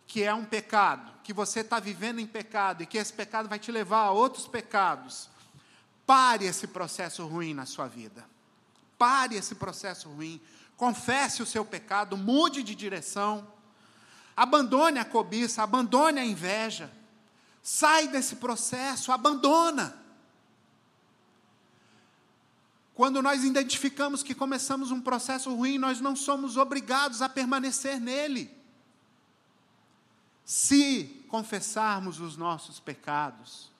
que 0.06 0.22
é 0.22 0.34
um 0.34 0.44
pecado, 0.44 1.14
que 1.24 1.32
você 1.32 1.62
está 1.62 1.80
vivendo 1.80 2.20
em 2.20 2.28
pecado 2.28 2.84
e 2.84 2.86
que 2.86 2.98
esse 2.98 3.14
pecado 3.14 3.48
vai 3.48 3.58
te 3.58 3.72
levar 3.72 4.02
a 4.02 4.12
outros 4.12 4.50
pecados, 4.50 5.30
Pare 6.06 6.46
esse 6.46 6.68
processo 6.68 7.26
ruim 7.26 7.54
na 7.54 7.66
sua 7.66 7.88
vida. 7.88 8.26
Pare 8.98 9.38
esse 9.38 9.56
processo 9.56 10.10
ruim. 10.10 10.42
Confesse 10.76 11.42
o 11.42 11.46
seu 11.46 11.64
pecado, 11.64 12.18
mude 12.18 12.62
de 12.62 12.76
direção. 12.76 13.48
Abandone 14.36 15.00
a 15.00 15.06
cobiça, 15.06 15.64
abandone 15.64 16.20
a 16.20 16.26
inveja. 16.26 16.92
Sai 17.64 18.10
desse 18.10 18.36
processo, 18.36 19.10
abandona. 19.10 19.98
Quando 23.00 23.22
nós 23.22 23.46
identificamos 23.46 24.22
que 24.22 24.36
começamos 24.36 24.92
um 24.92 25.00
processo 25.00 25.56
ruim, 25.56 25.78
nós 25.78 26.02
não 26.02 26.18
somos 26.18 26.58
obrigados 26.58 27.22
a 27.22 27.30
permanecer 27.30 27.98
nele. 27.98 28.54
Se 30.44 31.06
confessarmos 31.30 32.20
os 32.20 32.36
nossos 32.36 32.78
pecados, 32.78 33.72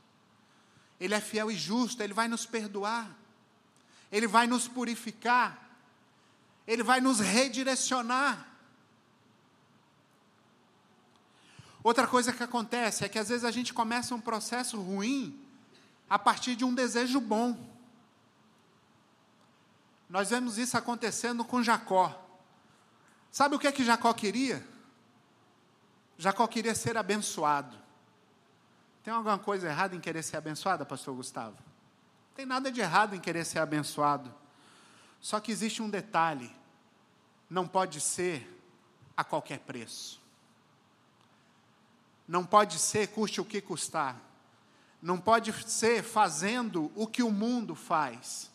ele 0.98 1.14
é 1.14 1.20
fiel 1.20 1.52
e 1.52 1.56
justo, 1.58 2.02
Ele 2.02 2.14
vai 2.14 2.30
nos 2.30 2.46
perdoar, 2.46 3.14
Ele 4.10 4.26
vai 4.26 4.48
nos 4.48 4.70
purificar, 4.70 5.70
Ele 6.66 6.82
vai 6.82 7.02
nos 7.02 7.20
redirecionar. 7.20 8.48
Outra 11.84 12.08
coisa 12.08 12.32
que 12.32 12.42
acontece 12.42 13.04
é 13.04 13.10
que 13.10 13.20
às 13.20 13.28
vezes 13.28 13.44
a 13.44 13.52
gente 13.52 13.74
começa 13.74 14.16
um 14.16 14.22
processo 14.22 14.80
ruim 14.80 15.38
a 16.10 16.18
partir 16.18 16.56
de 16.56 16.64
um 16.64 16.74
desejo 16.74 17.20
bom. 17.20 17.79
Nós 20.10 20.32
vemos 20.32 20.58
isso 20.58 20.76
acontecendo 20.76 21.46
com 21.46 21.62
Jacó. 21.62 22.20
Sabe 23.32 23.56
o 23.56 23.60
que 23.60 23.68
é 23.68 23.72
que 23.72 23.84
Jacó 23.84 24.12
queria? 24.12 24.66
Jacó 26.18 26.48
queria 26.48 26.74
ser 26.74 26.98
abençoado. 26.98 27.78
Tem 29.04 29.14
alguma 29.14 29.38
coisa 29.38 29.68
errada 29.68 29.96
em 29.96 30.00
querer 30.00 30.24
ser 30.24 30.38
abençoada, 30.38 30.84
pastor 30.86 31.16
Gustavo? 31.16 31.58
Tem 32.36 32.46
nada 32.46 32.72
de 32.72 32.82
errado 32.82 33.16
em 33.16 33.20
querer 33.20 33.46
ser 33.46 33.60
abençoado. 33.60 34.34
Só 35.22 35.40
que 35.40 35.52
existe 35.52 35.82
um 35.82 35.90
detalhe: 35.90 36.54
não 37.50 37.68
pode 37.68 38.02
ser 38.02 38.48
a 39.16 39.24
qualquer 39.24 39.60
preço. 39.60 40.20
Não 42.28 42.46
pode 42.46 42.80
ser 42.80 43.08
custe 43.08 43.42
o 43.42 43.46
que 43.46 43.62
custar. 43.62 44.20
Não 45.02 45.20
pode 45.20 45.52
ser 45.70 46.04
fazendo 46.04 46.92
o 46.96 47.08
que 47.08 47.24
o 47.24 47.32
mundo 47.32 47.76
faz. 47.76 48.49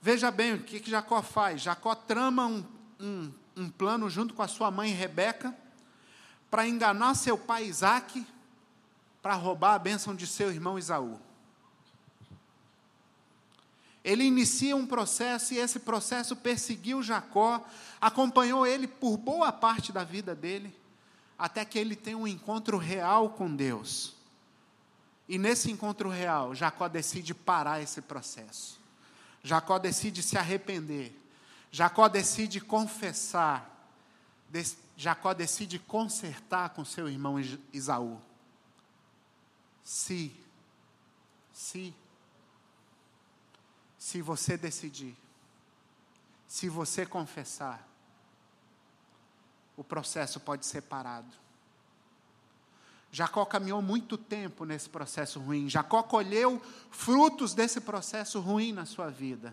Veja 0.00 0.30
bem 0.30 0.54
o 0.54 0.62
que, 0.62 0.80
que 0.80 0.90
Jacó 0.90 1.20
faz. 1.20 1.60
Jacó 1.60 1.94
trama 1.94 2.46
um, 2.46 2.64
um, 2.98 3.32
um 3.56 3.70
plano 3.70 4.08
junto 4.08 4.32
com 4.32 4.42
a 4.42 4.48
sua 4.48 4.70
mãe 4.70 4.92
Rebeca 4.92 5.54
para 6.50 6.66
enganar 6.66 7.14
seu 7.14 7.36
pai 7.36 7.64
Isaac 7.64 8.26
para 9.20 9.34
roubar 9.34 9.74
a 9.74 9.78
bênção 9.78 10.14
de 10.14 10.26
seu 10.26 10.50
irmão 10.50 10.78
Isaú. 10.78 11.20
Ele 14.02 14.24
inicia 14.24 14.74
um 14.74 14.86
processo 14.86 15.52
e 15.52 15.58
esse 15.58 15.78
processo 15.80 16.34
perseguiu 16.34 17.02
Jacó, 17.02 17.62
acompanhou 18.00 18.66
ele 18.66 18.86
por 18.86 19.18
boa 19.18 19.52
parte 19.52 19.92
da 19.92 20.02
vida 20.02 20.34
dele, 20.34 20.74
até 21.38 21.64
que 21.66 21.78
ele 21.78 21.94
tem 21.94 22.14
um 22.14 22.26
encontro 22.26 22.78
real 22.78 23.30
com 23.30 23.54
Deus. 23.54 24.16
E 25.28 25.36
nesse 25.36 25.70
encontro 25.70 26.08
real, 26.08 26.54
Jacó 26.54 26.88
decide 26.88 27.34
parar 27.34 27.82
esse 27.82 28.00
processo. 28.00 28.79
Jacó 29.42 29.78
decide 29.78 30.22
se 30.22 30.36
arrepender. 30.36 31.12
Jacó 31.70 32.08
decide 32.08 32.60
confessar. 32.60 33.68
Jacó 34.96 35.32
decide 35.32 35.78
consertar 35.78 36.70
com 36.70 36.84
seu 36.84 37.08
irmão 37.08 37.36
Isaú 37.72 38.20
se, 39.90 40.32
se, 41.52 41.92
se 43.98 44.22
você 44.22 44.56
decidir, 44.56 45.16
se 46.46 46.68
você 46.68 47.04
confessar, 47.04 47.84
o 49.76 49.82
processo 49.82 50.38
pode 50.38 50.64
ser 50.64 50.82
parado. 50.82 51.36
Jacó 53.12 53.44
caminhou 53.44 53.82
muito 53.82 54.16
tempo 54.16 54.64
nesse 54.64 54.88
processo 54.88 55.40
ruim. 55.40 55.68
Jacó 55.68 56.02
colheu 56.02 56.62
frutos 56.90 57.54
desse 57.54 57.80
processo 57.80 58.38
ruim 58.40 58.72
na 58.72 58.86
sua 58.86 59.10
vida. 59.10 59.52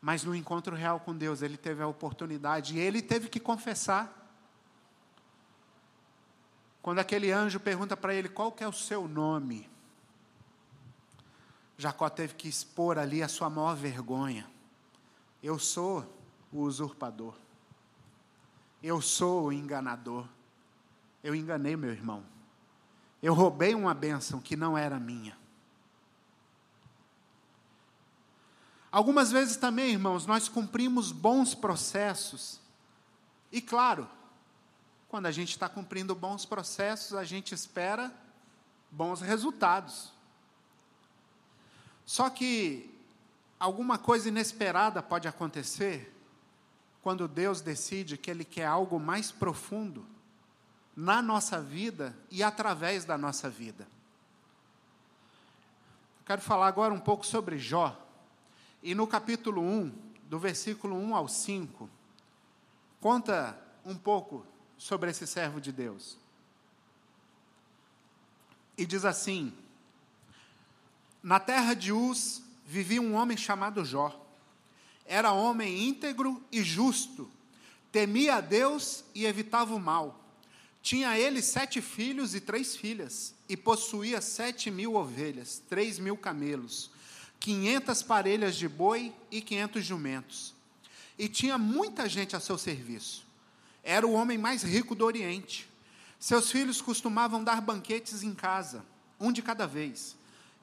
Mas 0.00 0.24
no 0.24 0.34
encontro 0.34 0.74
real 0.74 1.00
com 1.00 1.14
Deus, 1.14 1.42
ele 1.42 1.56
teve 1.56 1.82
a 1.82 1.86
oportunidade 1.86 2.76
e 2.76 2.78
ele 2.78 3.02
teve 3.02 3.28
que 3.28 3.38
confessar. 3.38 4.22
Quando 6.80 6.98
aquele 6.98 7.30
anjo 7.30 7.60
pergunta 7.60 7.96
para 7.96 8.14
ele 8.14 8.28
qual 8.28 8.54
é 8.60 8.68
o 8.68 8.72
seu 8.72 9.08
nome, 9.08 9.68
Jacó 11.76 12.08
teve 12.08 12.34
que 12.34 12.48
expor 12.48 12.98
ali 12.98 13.22
a 13.22 13.28
sua 13.28 13.50
maior 13.50 13.74
vergonha. 13.74 14.48
Eu 15.42 15.58
sou 15.58 16.04
o 16.52 16.60
usurpador. 16.60 17.34
Eu 18.82 19.00
sou 19.00 19.46
o 19.46 19.52
enganador. 19.52 20.26
Eu 21.22 21.34
enganei 21.34 21.76
meu 21.76 21.90
irmão. 21.90 22.33
Eu 23.24 23.32
roubei 23.32 23.74
uma 23.74 23.94
bênção 23.94 24.38
que 24.38 24.54
não 24.54 24.76
era 24.76 25.00
minha. 25.00 25.34
Algumas 28.92 29.32
vezes 29.32 29.56
também, 29.56 29.92
irmãos, 29.92 30.26
nós 30.26 30.46
cumprimos 30.46 31.10
bons 31.10 31.54
processos. 31.54 32.60
E 33.50 33.62
claro, 33.62 34.06
quando 35.08 35.24
a 35.24 35.30
gente 35.30 35.52
está 35.52 35.70
cumprindo 35.70 36.14
bons 36.14 36.44
processos, 36.44 37.16
a 37.16 37.24
gente 37.24 37.54
espera 37.54 38.12
bons 38.90 39.22
resultados. 39.22 40.12
Só 42.04 42.28
que 42.28 42.94
alguma 43.58 43.96
coisa 43.96 44.28
inesperada 44.28 45.02
pode 45.02 45.26
acontecer 45.26 46.14
quando 47.00 47.26
Deus 47.26 47.62
decide 47.62 48.18
que 48.18 48.30
Ele 48.30 48.44
quer 48.44 48.66
algo 48.66 49.00
mais 49.00 49.32
profundo 49.32 50.12
na 50.96 51.20
nossa 51.20 51.60
vida 51.60 52.16
e 52.30 52.42
através 52.42 53.04
da 53.04 53.18
nossa 53.18 53.50
vida. 53.50 53.86
Quero 56.24 56.40
falar 56.40 56.68
agora 56.68 56.94
um 56.94 57.00
pouco 57.00 57.26
sobre 57.26 57.58
Jó. 57.58 58.00
E 58.82 58.94
no 58.94 59.06
capítulo 59.06 59.60
1, 59.62 59.92
do 60.24 60.38
versículo 60.38 60.96
1 60.96 61.14
ao 61.14 61.28
5, 61.28 61.88
conta 63.00 63.58
um 63.84 63.96
pouco 63.96 64.46
sobre 64.78 65.10
esse 65.10 65.26
servo 65.26 65.60
de 65.60 65.72
Deus. 65.72 66.16
E 68.76 68.86
diz 68.86 69.04
assim: 69.04 69.52
Na 71.22 71.38
terra 71.38 71.74
de 71.74 71.92
Uz 71.92 72.42
vivia 72.64 73.02
um 73.02 73.14
homem 73.14 73.36
chamado 73.36 73.84
Jó. 73.84 74.20
Era 75.06 75.32
homem 75.32 75.86
íntegro 75.86 76.42
e 76.50 76.62
justo, 76.62 77.30
temia 77.92 78.36
a 78.36 78.40
Deus 78.40 79.04
e 79.14 79.26
evitava 79.26 79.74
o 79.74 79.80
mal. 79.80 80.23
Tinha 80.84 81.18
ele 81.18 81.40
sete 81.40 81.80
filhos 81.80 82.34
e 82.34 82.40
três 82.40 82.76
filhas, 82.76 83.34
e 83.48 83.56
possuía 83.56 84.20
sete 84.20 84.70
mil 84.70 84.96
ovelhas, 84.96 85.62
três 85.66 85.98
mil 85.98 86.14
camelos, 86.14 86.90
quinhentas 87.40 88.02
parelhas 88.02 88.54
de 88.54 88.68
boi 88.68 89.10
e 89.30 89.40
quinhentos 89.40 89.82
jumentos. 89.82 90.52
E 91.18 91.26
tinha 91.26 91.56
muita 91.56 92.06
gente 92.06 92.36
a 92.36 92.40
seu 92.40 92.58
serviço. 92.58 93.24
Era 93.82 94.06
o 94.06 94.12
homem 94.12 94.36
mais 94.36 94.62
rico 94.62 94.94
do 94.94 95.06
Oriente. 95.06 95.66
Seus 96.20 96.50
filhos 96.50 96.82
costumavam 96.82 97.42
dar 97.42 97.62
banquetes 97.62 98.22
em 98.22 98.34
casa, 98.34 98.84
um 99.18 99.32
de 99.32 99.40
cada 99.40 99.66
vez, 99.66 100.14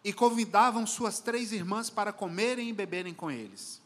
e 0.04 0.14
convidavam 0.14 0.86
suas 0.86 1.20
três 1.20 1.52
irmãs 1.52 1.90
para 1.90 2.14
comerem 2.14 2.70
e 2.70 2.74
beberem 2.74 3.14
com 3.16 3.32
eles. 3.32 3.82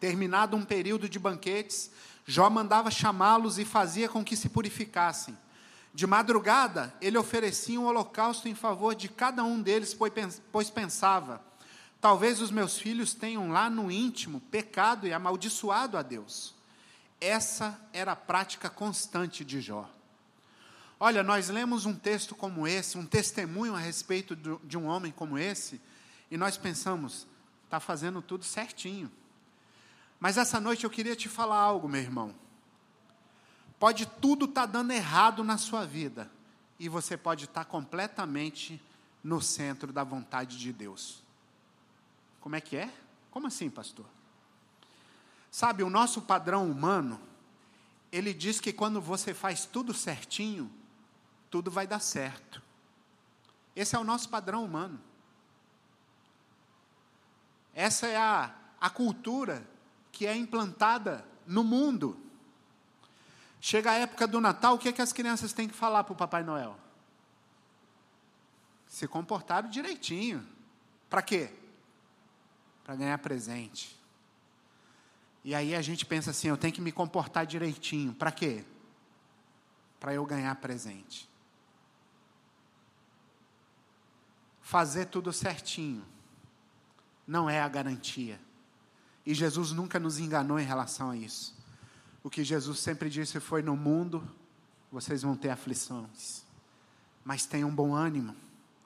Terminado 0.00 0.56
um 0.56 0.64
período 0.64 1.06
de 1.06 1.18
banquetes, 1.18 1.90
Jó 2.24 2.48
mandava 2.48 2.90
chamá-los 2.90 3.58
e 3.58 3.64
fazia 3.64 4.08
com 4.08 4.24
que 4.24 4.36
se 4.36 4.48
purificassem. 4.48 5.36
De 5.94 6.06
madrugada, 6.06 6.94
ele 7.00 7.18
oferecia 7.18 7.78
um 7.78 7.84
holocausto 7.84 8.48
em 8.48 8.54
favor 8.54 8.94
de 8.94 9.08
cada 9.08 9.44
um 9.44 9.60
deles, 9.60 9.96
pois 10.50 10.70
pensava: 10.70 11.42
talvez 12.00 12.40
os 12.40 12.50
meus 12.50 12.78
filhos 12.78 13.12
tenham 13.12 13.50
lá 13.50 13.68
no 13.68 13.90
íntimo 13.90 14.40
pecado 14.40 15.06
e 15.06 15.12
amaldiçoado 15.12 15.98
a 15.98 16.02
Deus. 16.02 16.54
Essa 17.20 17.78
era 17.92 18.12
a 18.12 18.16
prática 18.16 18.70
constante 18.70 19.44
de 19.44 19.60
Jó. 19.60 19.88
Olha, 20.98 21.22
nós 21.22 21.48
lemos 21.48 21.84
um 21.84 21.94
texto 21.94 22.34
como 22.34 22.66
esse, 22.66 22.96
um 22.96 23.04
testemunho 23.04 23.74
a 23.74 23.78
respeito 23.78 24.36
de 24.36 24.78
um 24.78 24.86
homem 24.86 25.12
como 25.12 25.36
esse, 25.36 25.80
e 26.30 26.36
nós 26.36 26.56
pensamos: 26.56 27.26
está 27.64 27.80
fazendo 27.80 28.22
tudo 28.22 28.44
certinho 28.44 29.10
mas 30.22 30.38
essa 30.38 30.60
noite 30.60 30.84
eu 30.84 30.90
queria 30.90 31.16
te 31.16 31.28
falar 31.28 31.58
algo, 31.58 31.88
meu 31.88 32.00
irmão. 32.00 32.32
Pode 33.76 34.06
tudo 34.06 34.44
estar 34.44 34.60
tá 34.60 34.66
dando 34.66 34.92
errado 34.92 35.42
na 35.42 35.58
sua 35.58 35.84
vida, 35.84 36.30
e 36.78 36.88
você 36.88 37.16
pode 37.16 37.46
estar 37.46 37.64
tá 37.64 37.68
completamente 37.68 38.80
no 39.20 39.42
centro 39.42 39.92
da 39.92 40.04
vontade 40.04 40.60
de 40.60 40.72
Deus. 40.72 41.24
Como 42.40 42.54
é 42.54 42.60
que 42.60 42.76
é? 42.76 42.88
Como 43.32 43.48
assim, 43.48 43.68
pastor? 43.68 44.06
Sabe, 45.50 45.82
o 45.82 45.90
nosso 45.90 46.22
padrão 46.22 46.70
humano, 46.70 47.20
ele 48.12 48.32
diz 48.32 48.60
que 48.60 48.72
quando 48.72 49.00
você 49.00 49.34
faz 49.34 49.66
tudo 49.66 49.92
certinho, 49.92 50.70
tudo 51.50 51.68
vai 51.68 51.84
dar 51.84 51.98
certo. 51.98 52.62
Esse 53.74 53.96
é 53.96 53.98
o 53.98 54.04
nosso 54.04 54.28
padrão 54.28 54.64
humano. 54.64 55.00
Essa 57.74 58.06
é 58.06 58.16
a, 58.16 58.54
a 58.80 58.88
cultura 58.88 59.72
que 60.22 60.26
é 60.28 60.36
implantada 60.36 61.26
no 61.44 61.64
mundo. 61.64 62.16
Chega 63.60 63.90
a 63.90 63.94
época 63.94 64.24
do 64.24 64.40
Natal, 64.40 64.76
o 64.76 64.78
que, 64.78 64.88
é 64.88 64.92
que 64.92 65.02
as 65.02 65.12
crianças 65.12 65.52
têm 65.52 65.66
que 65.66 65.74
falar 65.74 66.04
para 66.04 66.12
o 66.12 66.16
Papai 66.16 66.44
Noel? 66.44 66.78
Se 68.86 69.08
comportaram 69.08 69.68
direitinho. 69.68 70.46
Para 71.10 71.22
quê? 71.22 71.52
Para 72.84 72.94
ganhar 72.94 73.18
presente. 73.18 73.98
E 75.42 75.56
aí 75.56 75.74
a 75.74 75.82
gente 75.82 76.06
pensa 76.06 76.30
assim: 76.30 76.46
eu 76.46 76.56
tenho 76.56 76.72
que 76.72 76.80
me 76.80 76.92
comportar 76.92 77.44
direitinho. 77.44 78.14
Para 78.14 78.30
quê? 78.30 78.64
Para 79.98 80.14
eu 80.14 80.24
ganhar 80.24 80.54
presente. 80.54 81.28
Fazer 84.60 85.06
tudo 85.06 85.32
certinho 85.32 86.06
não 87.26 87.50
é 87.50 87.60
a 87.60 87.68
garantia. 87.68 88.40
E 89.24 89.34
Jesus 89.34 89.70
nunca 89.72 90.00
nos 90.00 90.18
enganou 90.18 90.58
em 90.58 90.64
relação 90.64 91.10
a 91.10 91.16
isso. 91.16 91.54
O 92.22 92.30
que 92.30 92.42
Jesus 92.42 92.80
sempre 92.80 93.08
disse 93.08 93.38
foi: 93.40 93.62
no 93.62 93.76
mundo 93.76 94.22
vocês 94.90 95.22
vão 95.22 95.36
ter 95.36 95.50
aflições, 95.50 96.44
mas 97.24 97.46
tenham 97.46 97.74
bom 97.74 97.94
ânimo. 97.94 98.36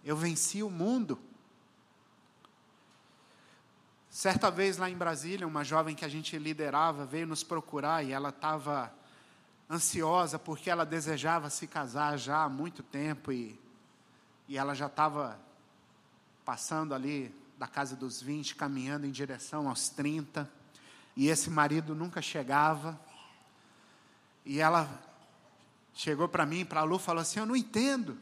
Eu 0.04 0.16
venci 0.16 0.62
o 0.62 0.70
mundo. 0.70 1.18
Certa 4.08 4.50
vez 4.50 4.78
lá 4.78 4.88
em 4.88 4.96
Brasília, 4.96 5.46
uma 5.46 5.64
jovem 5.64 5.94
que 5.94 6.04
a 6.04 6.08
gente 6.08 6.38
liderava 6.38 7.04
veio 7.04 7.26
nos 7.26 7.42
procurar 7.42 8.02
e 8.02 8.12
ela 8.12 8.30
estava 8.30 8.92
ansiosa 9.68 10.38
porque 10.38 10.70
ela 10.70 10.86
desejava 10.86 11.50
se 11.50 11.66
casar 11.66 12.16
já 12.16 12.44
há 12.44 12.48
muito 12.48 12.82
tempo 12.82 13.32
e, 13.32 13.60
e 14.48 14.56
ela 14.56 14.74
já 14.74 14.86
estava 14.86 15.38
passando 16.44 16.94
ali 16.94 17.34
da 17.56 17.66
casa 17.66 17.96
dos 17.96 18.20
20, 18.20 18.54
caminhando 18.54 19.06
em 19.06 19.10
direção 19.10 19.68
aos 19.68 19.88
30, 19.88 20.50
e 21.16 21.28
esse 21.28 21.48
marido 21.48 21.94
nunca 21.94 22.20
chegava. 22.20 22.98
E 24.44 24.60
ela 24.60 25.02
chegou 25.94 26.28
para 26.28 26.44
mim, 26.44 26.64
para 26.64 26.80
a 26.80 26.84
Lu, 26.84 26.98
falou 26.98 27.22
assim: 27.22 27.40
Eu 27.40 27.46
não 27.46 27.56
entendo, 27.56 28.18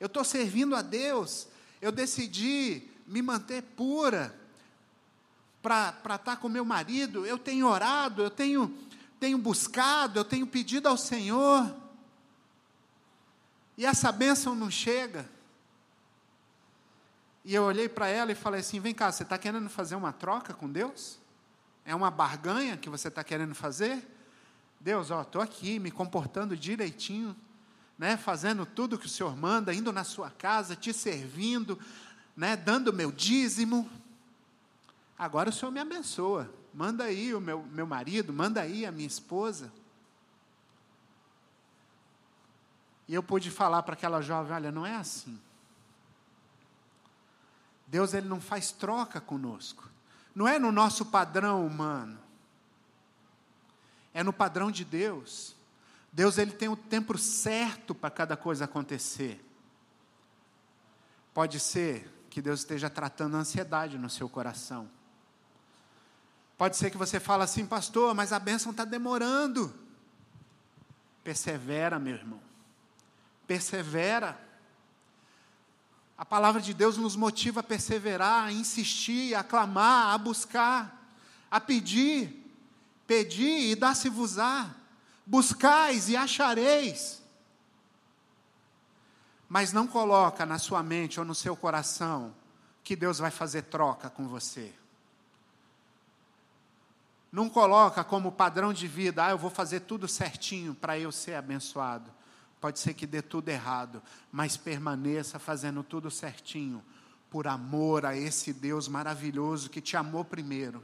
eu 0.00 0.06
estou 0.06 0.24
servindo 0.24 0.74
a 0.74 0.82
Deus, 0.82 1.46
eu 1.80 1.92
decidi 1.92 2.82
me 3.06 3.22
manter 3.22 3.62
pura 3.62 4.36
para 5.62 5.90
estar 5.90 6.18
tá 6.18 6.36
com 6.36 6.48
meu 6.48 6.64
marido, 6.64 7.24
eu 7.24 7.38
tenho 7.38 7.68
orado, 7.68 8.22
eu 8.22 8.30
tenho, 8.30 8.76
tenho 9.20 9.38
buscado, 9.38 10.18
eu 10.18 10.24
tenho 10.24 10.46
pedido 10.46 10.88
ao 10.88 10.96
Senhor, 10.96 11.72
e 13.78 13.86
essa 13.86 14.10
bênção 14.10 14.54
não 14.54 14.70
chega. 14.70 15.28
E 17.44 17.54
eu 17.54 17.64
olhei 17.64 17.88
para 17.88 18.08
ela 18.08 18.32
e 18.32 18.34
falei 18.34 18.60
assim: 18.60 18.80
vem 18.80 18.94
cá, 18.94 19.10
você 19.10 19.22
está 19.22 19.36
querendo 19.36 19.68
fazer 19.68 19.94
uma 19.96 20.12
troca 20.12 20.54
com 20.54 20.70
Deus? 20.70 21.18
É 21.84 21.94
uma 21.94 22.10
barganha 22.10 22.76
que 22.76 22.88
você 22.88 23.08
está 23.08 23.24
querendo 23.24 23.54
fazer? 23.54 24.06
Deus, 24.80 25.10
ó, 25.10 25.22
estou 25.22 25.40
aqui 25.42 25.78
me 25.78 25.90
comportando 25.90 26.56
direitinho, 26.56 27.36
né, 27.98 28.16
fazendo 28.16 28.66
tudo 28.66 28.98
que 28.98 29.06
o 29.06 29.08
Senhor 29.08 29.36
manda, 29.36 29.72
indo 29.72 29.92
na 29.92 30.04
sua 30.04 30.30
casa, 30.30 30.74
te 30.74 30.92
servindo, 30.92 31.78
né, 32.36 32.56
dando 32.56 32.92
meu 32.92 33.12
dízimo. 33.12 33.88
Agora 35.18 35.50
o 35.50 35.52
Senhor 35.52 35.70
me 35.70 35.80
abençoa. 35.80 36.52
Manda 36.74 37.04
aí 37.04 37.34
o 37.34 37.40
meu, 37.40 37.62
meu 37.64 37.86
marido, 37.86 38.32
manda 38.32 38.60
aí 38.60 38.86
a 38.86 38.92
minha 38.92 39.06
esposa. 39.06 39.72
E 43.06 43.14
eu 43.14 43.22
pude 43.22 43.50
falar 43.50 43.82
para 43.82 43.94
aquela 43.94 44.20
jovem: 44.20 44.54
olha, 44.54 44.72
não 44.72 44.86
é 44.86 44.96
assim. 44.96 45.38
Deus 47.92 48.14
ele 48.14 48.26
não 48.26 48.40
faz 48.40 48.72
troca 48.72 49.20
conosco. 49.20 49.86
Não 50.34 50.48
é 50.48 50.58
no 50.58 50.72
nosso 50.72 51.04
padrão 51.04 51.66
humano. 51.66 52.18
É 54.14 54.22
no 54.22 54.32
padrão 54.32 54.70
de 54.70 54.82
Deus. 54.82 55.54
Deus 56.10 56.38
ele 56.38 56.52
tem 56.52 56.70
o 56.70 56.76
tempo 56.76 57.18
certo 57.18 57.94
para 57.94 58.10
cada 58.10 58.34
coisa 58.34 58.64
acontecer. 58.64 59.44
Pode 61.34 61.60
ser 61.60 62.10
que 62.30 62.40
Deus 62.40 62.60
esteja 62.60 62.88
tratando 62.88 63.36
a 63.36 63.40
ansiedade 63.40 63.98
no 63.98 64.08
seu 64.08 64.26
coração. 64.26 64.88
Pode 66.56 66.78
ser 66.78 66.90
que 66.90 66.96
você 66.96 67.20
fale 67.20 67.42
assim, 67.42 67.66
pastor, 67.66 68.14
mas 68.14 68.32
a 68.32 68.38
bênção 68.38 68.70
está 68.70 68.86
demorando. 68.86 69.70
Persevera, 71.22 71.98
meu 71.98 72.14
irmão. 72.14 72.40
Persevera. 73.46 74.40
A 76.22 76.24
palavra 76.24 76.60
de 76.60 76.72
Deus 76.72 76.96
nos 76.96 77.16
motiva 77.16 77.58
a 77.58 77.64
perseverar, 77.64 78.44
a 78.44 78.52
insistir, 78.52 79.34
a 79.34 79.42
clamar, 79.42 80.14
a 80.14 80.18
buscar, 80.18 81.04
a 81.50 81.58
pedir, 81.58 82.48
pedi 83.08 83.72
e 83.72 83.74
dá-se-vos-á, 83.74 84.72
buscais 85.26 86.08
e 86.08 86.16
achareis. 86.16 87.20
Mas 89.48 89.72
não 89.72 89.84
coloca 89.84 90.46
na 90.46 90.60
sua 90.60 90.80
mente 90.80 91.18
ou 91.18 91.26
no 91.26 91.34
seu 91.34 91.56
coração 91.56 92.32
que 92.84 92.94
Deus 92.94 93.18
vai 93.18 93.32
fazer 93.32 93.62
troca 93.62 94.08
com 94.08 94.28
você. 94.28 94.72
Não 97.32 97.48
coloca 97.48 98.04
como 98.04 98.30
padrão 98.30 98.72
de 98.72 98.86
vida, 98.86 99.26
ah, 99.26 99.30
eu 99.30 99.38
vou 99.38 99.50
fazer 99.50 99.80
tudo 99.80 100.06
certinho 100.06 100.72
para 100.72 100.96
eu 100.96 101.10
ser 101.10 101.34
abençoado. 101.34 102.08
Pode 102.62 102.78
ser 102.78 102.94
que 102.94 103.08
dê 103.08 103.20
tudo 103.20 103.48
errado, 103.48 104.00
mas 104.30 104.56
permaneça 104.56 105.36
fazendo 105.40 105.82
tudo 105.82 106.12
certinho, 106.12 106.80
por 107.28 107.48
amor 107.48 108.06
a 108.06 108.16
esse 108.16 108.52
Deus 108.52 108.86
maravilhoso 108.86 109.68
que 109.68 109.80
te 109.80 109.96
amou 109.96 110.24
primeiro. 110.24 110.80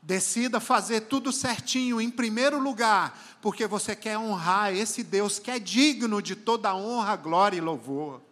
Decida 0.00 0.58
fazer 0.58 1.02
tudo 1.02 1.30
certinho 1.30 2.00
em 2.00 2.10
primeiro 2.10 2.58
lugar, 2.58 3.14
porque 3.42 3.66
você 3.66 3.94
quer 3.94 4.16
honrar 4.16 4.74
esse 4.74 5.04
Deus 5.04 5.38
que 5.38 5.50
é 5.50 5.58
digno 5.58 6.22
de 6.22 6.34
toda 6.34 6.74
honra, 6.74 7.14
glória 7.14 7.58
e 7.58 7.60
louvor. 7.60 8.22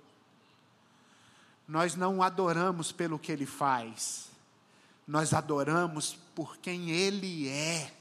Nós 1.69 1.95
não 1.95 2.23
adoramos 2.23 2.93
pelo 2.93 3.19
que 3.19 3.31
ele 3.31 3.45
faz, 3.45 4.31
nós 5.07 5.35
adoramos 5.35 6.17
por 6.35 6.57
quem 6.57 6.89
ele 6.93 7.47
é. 7.47 7.93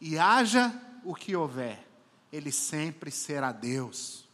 E 0.00 0.16
haja 0.16 0.72
o 1.02 1.16
que 1.16 1.34
houver, 1.34 1.87
ele 2.32 2.52
sempre 2.52 3.10
será 3.10 3.52
Deus. 3.52 4.28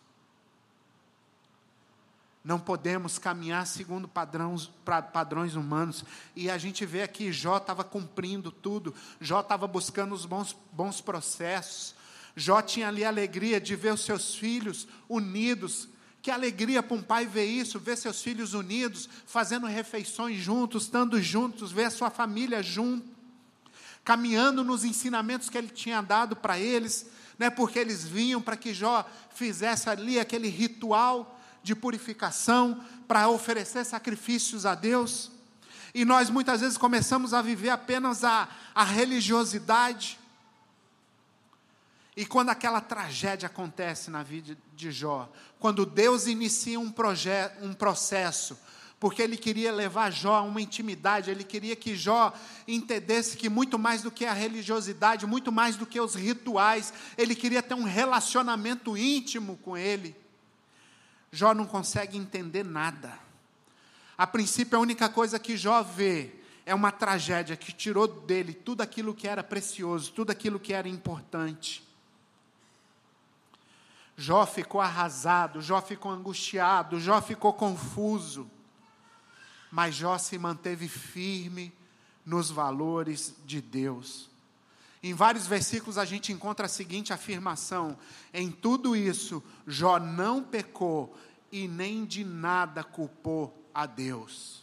Não 2.45 2.61
podemos 2.61 3.19
caminhar 3.19 3.67
segundo 3.67 4.07
padrões, 4.07 4.71
padrões 5.13 5.55
humanos. 5.55 6.05
E 6.37 6.51
a 6.51 6.59
gente 6.59 6.85
vê 6.85 7.03
aqui, 7.03 7.33
Jó 7.33 7.57
estava 7.57 7.83
cumprindo 7.83 8.51
tudo. 8.51 8.95
Jó 9.19 9.41
estava 9.41 9.67
buscando 9.67 10.15
os 10.15 10.27
bons, 10.27 10.55
bons 10.71 11.01
processos. 11.01 11.95
Jó 12.37 12.61
tinha 12.61 12.89
ali 12.89 13.03
a 13.03 13.09
alegria 13.09 13.59
de 13.59 13.75
ver 13.75 13.95
os 13.95 14.05
seus 14.05 14.35
filhos 14.35 14.87
unidos. 15.09 15.89
Que 16.21 16.31
alegria 16.31 16.83
para 16.83 16.97
um 16.97 17.03
pai 17.03 17.27
ver 17.27 17.47
isso, 17.47 17.79
ver 17.79 17.97
seus 17.97 18.23
filhos 18.23 18.53
unidos, 18.53 19.09
fazendo 19.27 19.67
refeições 19.67 20.39
juntos, 20.39 20.85
estando 20.85 21.21
juntos, 21.23 21.73
ver 21.73 21.85
a 21.85 21.91
sua 21.91 22.11
família 22.11 22.63
junto, 22.63 23.07
caminhando 24.03 24.65
nos 24.65 24.85
ensinamentos 24.85 25.51
que 25.51 25.59
ele 25.59 25.69
tinha 25.69 26.01
dado 26.01 26.35
para 26.35 26.59
eles, 26.59 27.07
né, 27.39 27.51
porque 27.51 27.79
eles 27.79 28.05
vinham 28.05 28.41
para 28.41 28.57
que 28.57 28.73
Jó 28.73 29.05
fizesse 29.35 29.89
ali 29.89 30.19
aquele 30.19 30.49
ritual 30.49 31.41
de 31.63 31.75
purificação 31.75 32.83
para 33.09 33.29
oferecer 33.29 33.85
sacrifícios 33.85 34.67
a 34.67 34.75
Deus. 34.75 35.31
E 35.95 36.05
nós 36.05 36.29
muitas 36.29 36.61
vezes 36.61 36.77
começamos 36.77 37.33
a 37.33 37.41
viver 37.41 37.71
apenas 37.71 38.25
a, 38.25 38.49
a 38.75 38.85
religiosidade. 38.85 40.19
E 42.17 42.27
quando 42.27 42.51
aquela 42.51 42.81
tragédia 42.81 43.47
acontece 43.47 44.11
na 44.11 44.23
vida 44.23 44.57
de 44.77 44.93
Jó, 44.93 45.29
quando 45.59 45.87
Deus 45.87 46.27
inicia 46.27 46.79
um, 46.79 46.91
projeto, 46.91 47.65
um 47.65 47.73
processo, 47.73 48.59
porque 49.05 49.21
ele 49.21 49.37
queria 49.37 49.71
levar 49.71 50.11
Jó 50.11 50.37
a 50.37 50.41
uma 50.41 50.63
intimidade, 50.63 51.31
ele 51.31 51.45
queria 51.45 51.77
que 51.77 51.95
Jó 51.95 52.33
entendesse 52.67 53.37
que 53.37 53.51
muito 53.51 53.79
mais 53.79 54.01
do 54.01 54.11
que 54.11 54.25
a 54.25 54.33
religiosidade, 54.33 55.27
muito 55.27 55.53
mais 55.53 55.77
do 55.77 55.85
que 55.85 56.01
os 56.01 56.15
rituais, 56.15 56.91
ele 57.19 57.35
queria 57.35 57.63
ter 57.63 57.75
um 57.75 57.83
relacionamento 57.83 58.97
íntimo 58.97 59.59
com 59.59 59.77
ele. 59.77 60.17
Jó 61.31 61.53
não 61.53 61.67
consegue 61.67 62.17
entender 62.17 62.65
nada. 62.65 63.19
A 64.17 64.27
princípio, 64.27 64.79
a 64.79 64.81
única 64.81 65.07
coisa 65.07 65.39
que 65.39 65.55
Jó 65.55 65.83
vê 65.83 66.37
é 66.65 66.75
uma 66.75 66.91
tragédia 66.91 67.59
que 67.59 67.75
tirou 67.75 68.09
dele 68.09 68.55
tudo 68.55 68.81
aquilo 68.81 69.15
que 69.15 69.29
era 69.29 69.45
precioso, 69.45 70.13
tudo 70.13 70.31
aquilo 70.31 70.59
que 70.59 70.73
era 70.73 70.89
importante. 70.89 71.87
Jó 74.17 74.47
ficou 74.47 74.81
arrasado, 74.81 75.61
Jó 75.61 75.83
ficou 75.83 76.11
angustiado, 76.11 76.99
Jó 76.99 77.21
ficou 77.21 77.53
confuso. 77.53 78.51
Mas 79.75 79.97
Jó 79.97 80.17
se 80.19 80.39
manteve 80.39 80.87
firme 80.87 81.73
nos 82.25 82.49
valores 82.49 83.35
de 83.45 83.61
Deus. 83.61 84.31
Em 85.03 85.13
vários 85.13 85.49
versículos 85.49 85.99
a 85.99 86.05
gente 86.05 86.33
encontra 86.33 86.67
a 86.67 86.69
seguinte 86.69 87.13
afirmação: 87.13 87.99
em 88.33 88.53
tudo 88.53 88.95
isso, 88.95 89.43
Jó 89.67 89.99
não 89.99 90.45
pecou 90.45 91.19
e 91.51 91.67
nem 91.67 92.05
de 92.05 92.23
nada 92.25 92.85
culpou 92.85 93.69
a 93.75 93.85
Deus. 93.85 94.63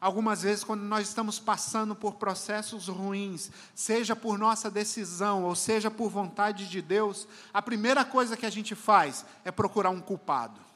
Algumas 0.00 0.42
vezes, 0.42 0.64
quando 0.64 0.82
nós 0.82 1.06
estamos 1.06 1.38
passando 1.38 1.94
por 1.94 2.16
processos 2.16 2.88
ruins, 2.88 3.48
seja 3.76 4.16
por 4.16 4.36
nossa 4.36 4.68
decisão 4.68 5.44
ou 5.44 5.54
seja 5.54 5.88
por 5.88 6.10
vontade 6.10 6.68
de 6.68 6.82
Deus, 6.82 7.28
a 7.52 7.62
primeira 7.62 8.04
coisa 8.04 8.36
que 8.36 8.44
a 8.44 8.50
gente 8.50 8.74
faz 8.74 9.24
é 9.44 9.52
procurar 9.52 9.90
um 9.90 10.00
culpado. 10.00 10.73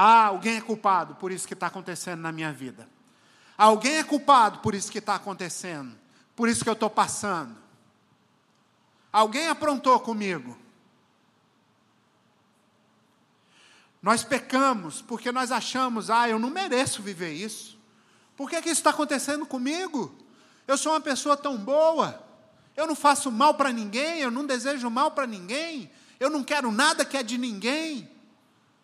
Ah, 0.00 0.26
alguém 0.26 0.58
é 0.58 0.60
culpado 0.60 1.16
por 1.16 1.32
isso 1.32 1.48
que 1.48 1.54
está 1.54 1.66
acontecendo 1.66 2.20
na 2.20 2.30
minha 2.30 2.52
vida. 2.52 2.88
Alguém 3.56 3.96
é 3.96 4.04
culpado 4.04 4.60
por 4.60 4.72
isso 4.72 4.92
que 4.92 4.98
está 4.98 5.16
acontecendo 5.16 5.98
por 6.36 6.48
isso 6.48 6.62
que 6.62 6.70
eu 6.70 6.74
estou 6.74 6.88
passando. 6.88 7.56
Alguém 9.12 9.48
aprontou 9.48 9.98
comigo. 9.98 10.56
Nós 14.00 14.22
pecamos 14.22 15.02
porque 15.02 15.32
nós 15.32 15.50
achamos, 15.50 16.10
ah, 16.10 16.28
eu 16.28 16.38
não 16.38 16.48
mereço 16.48 17.02
viver 17.02 17.32
isso. 17.32 17.76
Por 18.36 18.48
que, 18.48 18.62
que 18.62 18.68
isso 18.68 18.78
está 18.78 18.90
acontecendo 18.90 19.44
comigo? 19.44 20.16
Eu 20.64 20.78
sou 20.78 20.92
uma 20.92 21.00
pessoa 21.00 21.36
tão 21.36 21.56
boa, 21.56 22.24
eu 22.76 22.86
não 22.86 22.94
faço 22.94 23.32
mal 23.32 23.54
para 23.54 23.72
ninguém, 23.72 24.20
eu 24.20 24.30
não 24.30 24.46
desejo 24.46 24.88
mal 24.88 25.10
para 25.10 25.26
ninguém, 25.26 25.90
eu 26.20 26.30
não 26.30 26.44
quero 26.44 26.70
nada 26.70 27.04
que 27.04 27.16
é 27.16 27.22
de 27.24 27.36
ninguém. 27.36 28.08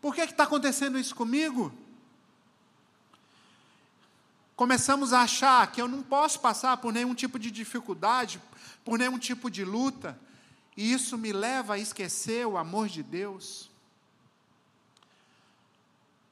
Por 0.05 0.15
que 0.15 0.21
está 0.21 0.45
acontecendo 0.45 0.99
isso 0.99 1.15
comigo? 1.15 1.73
Começamos 4.55 5.15
a 5.15 5.23
achar 5.23 5.73
que 5.73 5.81
eu 5.81 5.89
não 5.89 6.03
posso 6.03 6.41
passar 6.41 6.77
por 6.77 6.93
nenhum 6.93 7.15
tipo 7.15 7.39
de 7.39 7.51
dificuldade, 7.51 8.39
por 8.85 8.99
nenhum 8.99 9.19
tipo 9.19 9.51
de 9.51 9.65
luta, 9.65 10.21
e 10.77 10.93
isso 10.93 11.17
me 11.17 11.33
leva 11.33 11.73
a 11.73 11.79
esquecer 11.79 12.47
o 12.47 12.59
amor 12.59 12.87
de 12.87 13.03
Deus. 13.03 13.71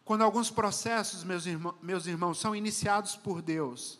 Quando 0.04 0.20
alguns 0.20 0.50
processos, 0.50 1.24
meus 1.24 1.46
irmãos, 1.46 1.76
meus 1.80 2.06
irmãos, 2.06 2.38
são 2.38 2.54
iniciados 2.54 3.16
por 3.16 3.40
Deus, 3.40 3.98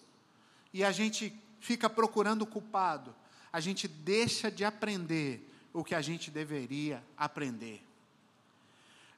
e 0.71 0.85
a 0.85 0.93
gente 0.93 1.35
fica 1.61 1.89
procurando 1.89 2.43
o 2.43 2.47
culpado, 2.47 3.15
a 3.51 3.59
gente 3.59 3.89
deixa 3.89 4.51
de 4.51 4.67
aprender 4.67 5.51
o 5.73 5.83
que 5.83 5.95
a 5.95 6.03
gente 6.03 6.31
deveria 6.31 7.03
aprender. 7.17 7.83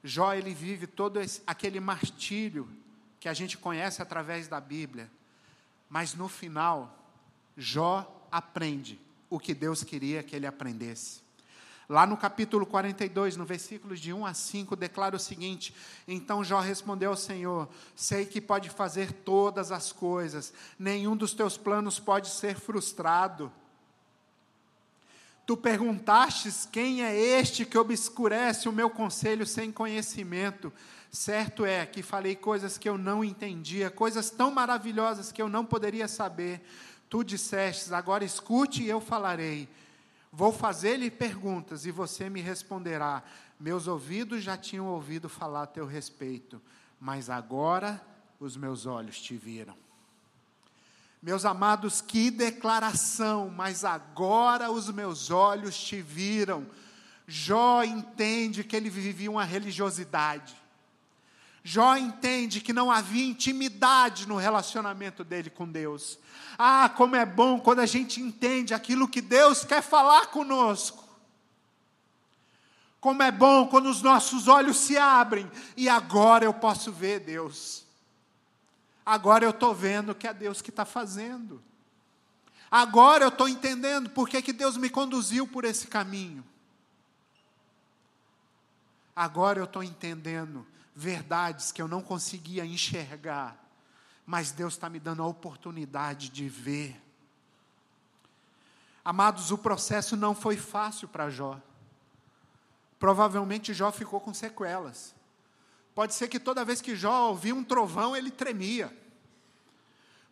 Jó, 0.07 0.35
ele 0.35 0.53
vive 0.53 0.87
todo 0.87 1.19
esse, 1.19 1.43
aquele 1.47 1.81
martírio 1.81 2.69
que 3.19 3.27
a 3.27 3.33
gente 3.33 3.57
conhece 3.57 4.03
através 4.03 4.47
da 4.47 4.61
Bíblia, 4.61 5.11
mas 5.89 6.13
no 6.13 6.29
final, 6.29 6.95
Jó 7.57 8.29
aprende 8.31 9.01
o 9.31 9.39
que 9.39 9.55
Deus 9.55 9.83
queria 9.83 10.23
que 10.23 10.37
ele 10.37 10.47
aprendesse. 10.47 11.23
Lá 11.89 12.07
no 12.07 12.19
capítulo 12.19 12.67
42, 12.67 13.37
no 13.37 13.47
versículos 13.47 13.99
de 13.99 14.13
1 14.13 14.27
a 14.27 14.35
5, 14.35 14.77
declara 14.77 15.17
o 15.17 15.19
seguinte: 15.19 15.75
Então 16.07 16.45
Jó 16.45 16.61
respondeu 16.61 17.11
ao 17.11 17.17
Senhor: 17.17 17.67
Sei 17.97 18.27
que 18.27 18.43
pode 18.43 18.69
fazer 18.69 19.11
todas 19.11 19.73
as 19.73 19.91
coisas, 19.91 20.53
nenhum 20.79 21.17
dos 21.17 21.33
teus 21.33 21.57
planos 21.57 21.99
pode 21.99 22.29
ser 22.29 22.57
frustrado. 22.57 23.51
Tu 25.47 25.57
perguntastes 25.57 26.67
quem 26.71 27.03
é 27.03 27.15
este 27.15 27.67
que 27.67 27.77
obscurece 27.77 28.69
o 28.69 28.73
meu 28.73 28.89
conselho 28.89 29.47
sem 29.47 29.71
conhecimento. 29.71 30.73
Certo 31.11 31.67
é 31.67 31.85
que 31.85 32.03
falei 32.03 32.35
coisas 32.35 32.79
que 32.79 32.89
eu 32.89 32.97
não 32.97 33.23
entendia, 33.23 33.91
coisas 33.91 34.31
tão 34.31 34.51
maravilhosas 34.51 35.31
que 35.31 35.43
eu 35.43 35.49
não 35.49 35.65
poderia 35.65 36.09
saber. 36.09 36.63
Tu 37.11 37.23
dissestes, 37.23 37.93
agora 37.93 38.25
escute 38.25 38.83
e 38.83 38.89
eu 38.89 39.01
falarei. 39.01 39.69
Vou 40.33 40.51
fazer-lhe 40.51 41.11
perguntas 41.11 41.85
e 41.85 41.91
você 41.91 42.31
me 42.31 42.41
responderá. 42.41 43.23
Meus 43.61 43.87
ouvidos 43.87 44.43
já 44.43 44.57
tinham 44.57 44.87
ouvido 44.87 45.29
falar 45.29 45.65
a 45.65 45.67
teu 45.67 45.87
respeito, 45.87 46.61
mas 46.99 47.29
agora 47.29 48.01
os 48.41 48.57
meus 48.57 48.87
olhos 48.87 49.21
te 49.21 49.37
viram. 49.37 49.84
Meus 51.25 51.47
amados, 51.47 52.03
que 52.03 52.31
declaração, 52.31 53.49
mas 53.49 53.83
agora 53.83 54.71
os 54.71 54.91
meus 54.91 55.31
olhos 55.31 55.75
te 55.75 56.03
viram. 56.03 56.67
Jó 57.27 57.83
entende 57.83 58.63
que 58.63 58.77
ele 58.77 58.91
vivia 58.91 59.31
uma 59.31 59.43
religiosidade. 59.43 60.55
Jó 61.63 61.97
entende 61.97 62.61
que 62.61 62.75
não 62.75 62.91
havia 62.91 63.25
intimidade 63.25 64.29
no 64.29 64.37
relacionamento 64.37 65.25
dele 65.25 65.49
com 65.49 65.67
Deus. 65.67 66.19
Ah, 66.59 66.91
como 66.95 67.17
é 67.17 67.25
bom 67.25 67.59
quando 67.59 67.79
a 67.79 67.87
gente 67.87 68.21
entende 68.21 68.75
aquilo 68.75 69.09
que 69.09 69.23
Deus 69.23 69.65
quer 69.65 69.83
falar 69.83 70.27
conosco. 70.27 71.09
Como 73.01 73.23
é 73.23 73.33
bom 73.33 73.67
quando 73.67 73.89
os 73.89 74.03
nossos 74.03 74.47
olhos 74.47 74.77
se 74.77 74.99
abrem 74.99 75.51
e 75.75 75.89
agora 75.89 76.45
eu 76.45 76.53
posso 76.53 76.93
ver 76.93 77.21
Deus. 77.21 77.84
Agora 79.05 79.45
eu 79.45 79.51
estou 79.51 79.75
vendo 79.75 80.15
que 80.15 80.27
é 80.27 80.33
Deus 80.33 80.63
que 80.63 80.71
está 80.71 80.85
fazendo. 80.85 81.63
Agora 82.71 83.25
eu 83.25 83.29
estou 83.29 83.49
entendendo 83.49 84.11
por 84.11 84.29
que, 84.29 84.53
Deus 84.53 84.77
me 84.77 84.91
conduziu 84.91 85.47
por 85.47 85.65
esse 85.65 85.87
caminho. 85.87 86.45
Agora 89.15 89.61
eu 89.61 89.65
estou 89.65 89.83
entendendo 89.83 90.67
verdades 90.95 91.71
que 91.71 91.81
eu 91.81 91.87
não 91.87 92.03
conseguia 92.03 92.65
enxergar, 92.65 93.57
mas 94.27 94.51
Deus 94.51 94.75
está 94.75 94.89
me 94.89 94.99
dando 94.99 95.23
a 95.23 95.27
oportunidade 95.27 96.29
de 96.31 96.49
ver. 96.49 97.01
Amados, 99.05 99.51
o 99.51 99.59
processo 99.59 100.17
não 100.17 100.35
foi 100.35 100.57
fácil 100.57 101.07
para 101.07 101.31
Jó. 101.31 101.61
Provavelmente 102.99 103.75
Jó 103.75 103.93
ficou 103.93 104.19
com 104.19 104.33
sequelas. 104.33 105.15
Pode 105.95 106.15
ser 106.15 106.29
que 106.29 106.41
toda 106.41 106.65
vez 106.65 106.81
que 106.81 106.97
Jó 106.97 107.29
ouvia 107.29 107.55
um 107.55 107.63
trovão, 107.63 108.17
ele 108.17 108.31
tremia. 108.31 108.95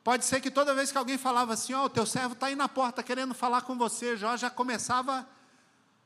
Pode 0.03 0.25
ser 0.25 0.41
que 0.41 0.51
toda 0.51 0.75
vez 0.75 0.91
que 0.91 0.99
alguém 0.99 1.17
falava 1.17 1.53
assim, 1.53 1.73
ó, 1.73 1.83
oh, 1.83 1.85
o 1.87 1.91
teu 1.91 2.05
servo 2.05 2.33
está 2.33 2.47
aí 2.47 2.57
na 2.57 2.69
porta 2.69 3.03
querendo 3.03 3.33
falar 3.33 3.63
com 3.63 3.79
você, 3.79 4.17
Jó 4.17 4.37
já 4.37 4.51
começava 4.51 5.29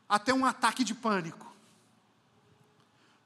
a 0.07 0.19
ter 0.19 0.35
um 0.35 0.45
ataque 0.45 0.85
de 0.85 0.95
pânico. 0.95 1.51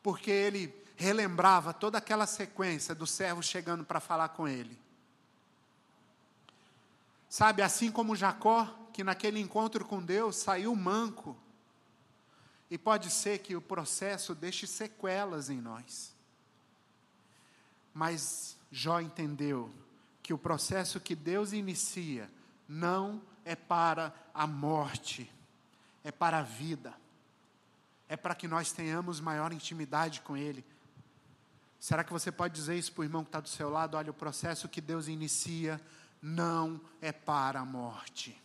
Porque 0.03 0.31
ele 0.31 0.73
relembrava 0.97 1.75
toda 1.75 1.99
aquela 1.99 2.27
sequência 2.27 2.95
do 2.95 3.07
servo 3.07 3.43
chegando 3.43 3.85
para 3.85 3.99
falar 3.99 4.29
com 4.29 4.47
ele. 4.47 4.79
Sabe, 7.29 7.62
assim 7.62 7.90
como 7.90 8.14
Jacó, 8.14 8.69
que 8.93 9.03
naquele 9.03 9.40
encontro 9.40 9.85
com 9.85 10.03
Deus 10.03 10.37
saiu 10.37 10.75
manco, 10.77 11.37
e 12.71 12.79
pode 12.79 13.11
ser 13.11 13.38
que 13.38 13.57
o 13.57 13.61
processo 13.61 14.35
deixe 14.35 14.66
sequelas 14.66 15.51
em 15.51 15.61
nós. 15.61 16.14
Mas 17.92 18.57
Jó 18.70 19.00
entendeu 19.00 19.72
que 20.22 20.33
o 20.33 20.38
processo 20.38 21.00
que 21.00 21.14
Deus 21.14 21.53
inicia 21.53 22.31
não 22.68 23.20
é 23.44 23.57
para 23.57 24.14
a 24.33 24.46
morte, 24.46 25.31
é 26.05 26.12
para 26.12 26.38
a 26.38 26.42
vida. 26.42 26.94
É 28.09 28.16
para 28.16 28.35
que 28.35 28.48
nós 28.48 28.72
tenhamos 28.72 29.20
maior 29.20 29.53
intimidade 29.53 30.20
com 30.20 30.37
Ele. 30.37 30.64
Será 31.79 32.03
que 32.03 32.12
você 32.12 32.33
pode 32.33 32.55
dizer 32.55 32.76
isso 32.76 32.92
para 32.92 33.03
o 33.03 33.05
irmão 33.05 33.22
que 33.22 33.29
está 33.29 33.40
do 33.40 33.48
seu 33.48 33.70
lado? 33.70 33.96
Olha, 33.96 34.11
o 34.11 34.14
processo 34.14 34.68
que 34.68 34.81
Deus 34.81 35.09
inicia 35.09 35.81
não 36.20 36.81
é 37.00 37.12
para 37.12 37.61
a 37.61 37.64
morte 37.64 38.37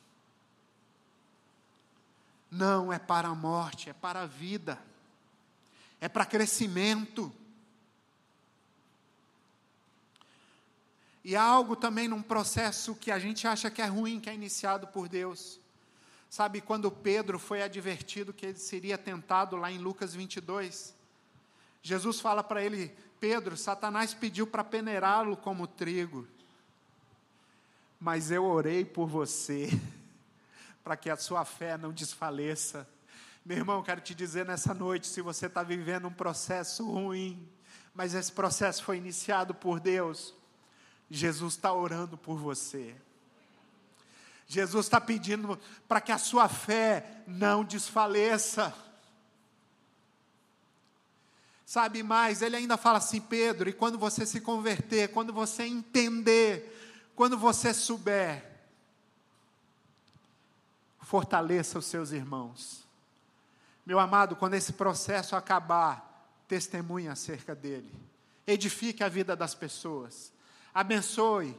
não 2.56 2.92
é 2.92 2.98
para 2.98 3.28
a 3.28 3.36
morte, 3.36 3.90
é 3.90 3.94
para 3.94 4.22
a 4.22 4.26
vida, 4.26 4.80
é 6.00 6.08
para 6.08 6.26
crescimento. 6.26 7.32
E 11.28 11.36
há 11.36 11.42
algo 11.42 11.76
também 11.76 12.08
num 12.08 12.22
processo 12.22 12.94
que 12.94 13.10
a 13.10 13.18
gente 13.18 13.48
acha 13.48 13.72
que 13.72 13.82
é 13.82 13.88
ruim, 13.88 14.20
que 14.20 14.30
é 14.30 14.36
iniciado 14.36 14.86
por 14.86 15.10
Deus. 15.10 15.60
Sabe, 16.30 16.62
quando 16.62 16.92
Pedro 16.92 17.40
foi 17.40 17.64
advertido 17.64 18.32
que 18.32 18.46
ele 18.46 18.60
seria 18.60 18.96
tentado 18.96 19.56
lá 19.56 19.72
em 19.72 19.80
Lucas 19.80 20.14
22, 20.14 20.94
Jesus 21.82 22.20
fala 22.20 22.44
para 22.44 22.64
ele: 22.64 22.96
Pedro, 23.20 23.58
Satanás 23.58 24.14
pediu 24.14 24.46
para 24.46 24.64
peneirá-lo 24.64 25.36
como 25.36 25.66
trigo, 25.66 26.28
mas 28.00 28.30
eu 28.30 28.46
orei 28.46 28.86
por 28.86 29.08
você. 29.08 29.70
para 30.86 30.96
que 30.96 31.10
a 31.10 31.18
sua 31.18 31.44
fé 31.44 31.76
não 31.76 31.92
desfaleça. 31.92 32.88
Meu 33.44 33.58
irmão, 33.58 33.82
quero 33.82 34.00
te 34.00 34.14
dizer 34.14 34.46
nessa 34.46 34.76
noite: 34.76 35.08
se 35.08 35.24
você 35.24 35.48
está 35.48 35.64
vivendo 35.64 36.08
um 36.08 36.14
processo 36.14 36.88
ruim, 36.88 37.50
mas 37.96 38.14
esse 38.14 38.32
processo 38.32 38.84
foi 38.84 38.98
iniciado 38.98 39.56
por 39.56 39.80
Deus, 39.80 40.35
Jesus 41.10 41.54
está 41.54 41.74
orando 41.74 42.18
por 42.18 42.38
você. 42.38 42.96
Jesus 44.48 44.86
está 44.86 45.02
pedindo 45.02 45.60
para 45.88 46.02
que 46.02 46.12
a 46.12 46.18
sua 46.18 46.48
fé 46.48 47.24
não 47.28 47.64
desfaleça. 47.64 48.74
Sabe 51.66 52.04
mais, 52.04 52.42
ele 52.42 52.56
ainda 52.56 52.78
fala 52.78 53.00
assim, 53.00 53.20
Pedro, 53.20 53.68
e 53.68 53.74
quando 53.74 53.98
você 53.98 54.26
se 54.26 54.40
converter, 54.40 55.10
quando 55.10 55.34
você 55.34 55.64
entender, 55.64 57.12
quando 57.16 57.38
você 57.38 57.74
souber, 57.74 58.56
fortaleça 61.02 61.80
os 61.80 61.86
seus 61.86 62.12
irmãos. 62.12 62.86
Meu 63.86 64.00
amado, 64.00 64.36
quando 64.36 64.54
esse 64.54 64.74
processo 64.74 65.36
acabar, 65.36 66.30
testemunhe 66.48 67.08
acerca 67.08 67.56
dele. 67.56 67.92
Edifique 68.46 69.04
a 69.04 69.10
vida 69.10 69.36
das 69.36 69.56
pessoas. 69.56 70.32
Abençoe 70.76 71.58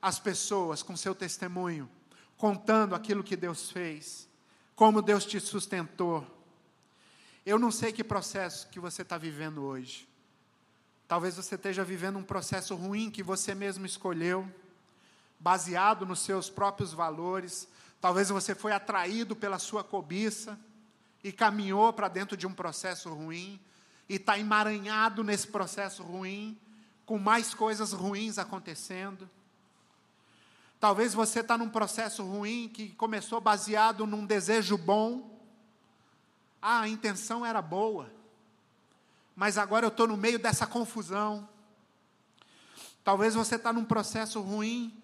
as 0.00 0.20
pessoas 0.20 0.82
com 0.82 0.96
seu 0.96 1.14
testemunho, 1.14 1.90
contando 2.36 2.94
aquilo 2.94 3.24
que 3.24 3.34
Deus 3.34 3.72
fez, 3.72 4.28
como 4.76 5.02
Deus 5.02 5.24
te 5.24 5.40
sustentou. 5.40 6.24
Eu 7.44 7.58
não 7.58 7.72
sei 7.72 7.92
que 7.92 8.04
processo 8.04 8.68
que 8.68 8.78
você 8.78 9.02
está 9.02 9.18
vivendo 9.18 9.64
hoje. 9.64 10.08
Talvez 11.08 11.34
você 11.34 11.56
esteja 11.56 11.82
vivendo 11.82 12.18
um 12.18 12.22
processo 12.22 12.76
ruim 12.76 13.10
que 13.10 13.22
você 13.22 13.54
mesmo 13.54 13.84
escolheu, 13.84 14.48
baseado 15.40 16.06
nos 16.06 16.20
seus 16.20 16.48
próprios 16.48 16.92
valores, 16.92 17.66
Talvez 18.00 18.30
você 18.30 18.54
foi 18.54 18.72
atraído 18.72 19.36
pela 19.36 19.58
sua 19.58 19.84
cobiça 19.84 20.58
e 21.22 21.30
caminhou 21.30 21.92
para 21.92 22.08
dentro 22.08 22.36
de 22.36 22.46
um 22.46 22.52
processo 22.52 23.12
ruim 23.12 23.60
e 24.08 24.14
está 24.16 24.38
emaranhado 24.38 25.22
nesse 25.22 25.46
processo 25.46 26.02
ruim, 26.02 26.58
com 27.10 27.18
mais 27.18 27.52
coisas 27.52 27.92
ruins 27.92 28.38
acontecendo. 28.38 29.28
Talvez 30.78 31.12
você 31.12 31.40
está 31.40 31.58
num 31.58 31.68
processo 31.68 32.22
ruim 32.22 32.70
que 32.72 32.90
começou 32.90 33.40
baseado 33.40 34.06
num 34.06 34.24
desejo 34.24 34.78
bom. 34.78 35.36
Ah, 36.62 36.82
a 36.82 36.88
intenção 36.88 37.44
era 37.44 37.60
boa, 37.60 38.08
mas 39.34 39.58
agora 39.58 39.84
eu 39.84 39.88
estou 39.88 40.06
no 40.06 40.16
meio 40.16 40.38
dessa 40.38 40.68
confusão. 40.68 41.48
Talvez 43.02 43.34
você 43.34 43.56
está 43.56 43.72
num 43.72 43.84
processo 43.84 44.40
ruim 44.40 44.96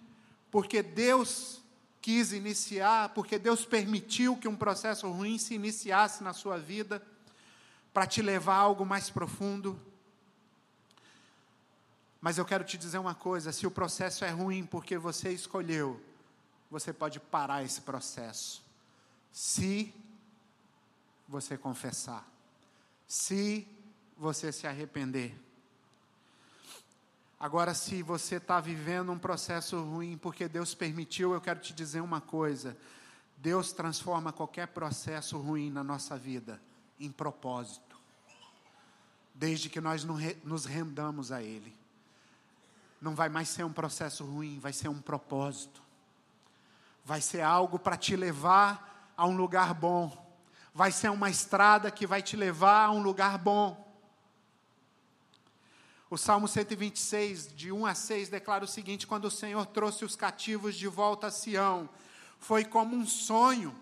porque 0.48 0.84
Deus 0.84 1.60
quis 2.00 2.32
iniciar, 2.32 3.08
porque 3.14 3.36
Deus 3.36 3.64
permitiu 3.64 4.36
que 4.36 4.46
um 4.46 4.54
processo 4.54 5.10
ruim 5.10 5.38
se 5.38 5.54
iniciasse 5.54 6.22
na 6.22 6.32
sua 6.32 6.56
vida, 6.56 7.02
para 7.92 8.06
te 8.06 8.22
levar 8.22 8.54
a 8.54 8.58
algo 8.58 8.86
mais 8.86 9.10
profundo. 9.10 9.76
Mas 12.20 12.38
eu 12.38 12.44
quero 12.44 12.64
te 12.64 12.76
dizer 12.78 12.98
uma 12.98 13.14
coisa: 13.14 13.52
se 13.52 13.66
o 13.66 13.70
processo 13.70 14.24
é 14.24 14.30
ruim 14.30 14.64
porque 14.64 14.98
você 14.98 15.30
escolheu, 15.30 16.02
você 16.70 16.92
pode 16.92 17.20
parar 17.20 17.62
esse 17.62 17.80
processo, 17.80 18.62
se 19.32 19.94
você 21.28 21.56
confessar, 21.56 22.26
se 23.06 23.66
você 24.16 24.50
se 24.52 24.66
arrepender. 24.66 25.36
Agora, 27.38 27.74
se 27.74 28.02
você 28.02 28.36
está 28.36 28.60
vivendo 28.60 29.12
um 29.12 29.18
processo 29.18 29.78
ruim 29.82 30.16
porque 30.16 30.48
Deus 30.48 30.74
permitiu, 30.74 31.34
eu 31.34 31.40
quero 31.40 31.60
te 31.60 31.74
dizer 31.74 32.00
uma 32.00 32.20
coisa: 32.20 32.76
Deus 33.36 33.72
transforma 33.72 34.32
qualquer 34.32 34.68
processo 34.68 35.38
ruim 35.38 35.70
na 35.70 35.84
nossa 35.84 36.16
vida 36.16 36.60
em 36.98 37.10
propósito, 37.10 37.96
desde 39.34 39.68
que 39.68 39.80
nós 39.80 40.02
nos 40.42 40.64
rendamos 40.64 41.30
a 41.30 41.42
Ele. 41.42 41.76
Não 43.00 43.14
vai 43.14 43.28
mais 43.28 43.48
ser 43.48 43.64
um 43.64 43.72
processo 43.72 44.24
ruim, 44.24 44.58
vai 44.58 44.72
ser 44.72 44.88
um 44.88 45.00
propósito, 45.00 45.82
vai 47.04 47.20
ser 47.20 47.42
algo 47.42 47.78
para 47.78 47.96
te 47.96 48.16
levar 48.16 49.12
a 49.16 49.26
um 49.26 49.36
lugar 49.36 49.74
bom, 49.74 50.36
vai 50.74 50.90
ser 50.90 51.10
uma 51.10 51.30
estrada 51.30 51.90
que 51.90 52.06
vai 52.06 52.22
te 52.22 52.36
levar 52.36 52.86
a 52.86 52.90
um 52.90 53.02
lugar 53.02 53.38
bom. 53.38 53.84
O 56.08 56.16
Salmo 56.16 56.46
126, 56.46 57.52
de 57.54 57.72
1 57.72 57.84
a 57.84 57.94
6, 57.94 58.28
declara 58.28 58.64
o 58.64 58.68
seguinte: 58.68 59.06
Quando 59.06 59.24
o 59.24 59.30
Senhor 59.30 59.66
trouxe 59.66 60.04
os 60.04 60.14
cativos 60.14 60.76
de 60.76 60.86
volta 60.86 61.26
a 61.26 61.30
Sião, 61.32 61.88
foi 62.38 62.64
como 62.64 62.94
um 62.96 63.04
sonho. 63.04 63.74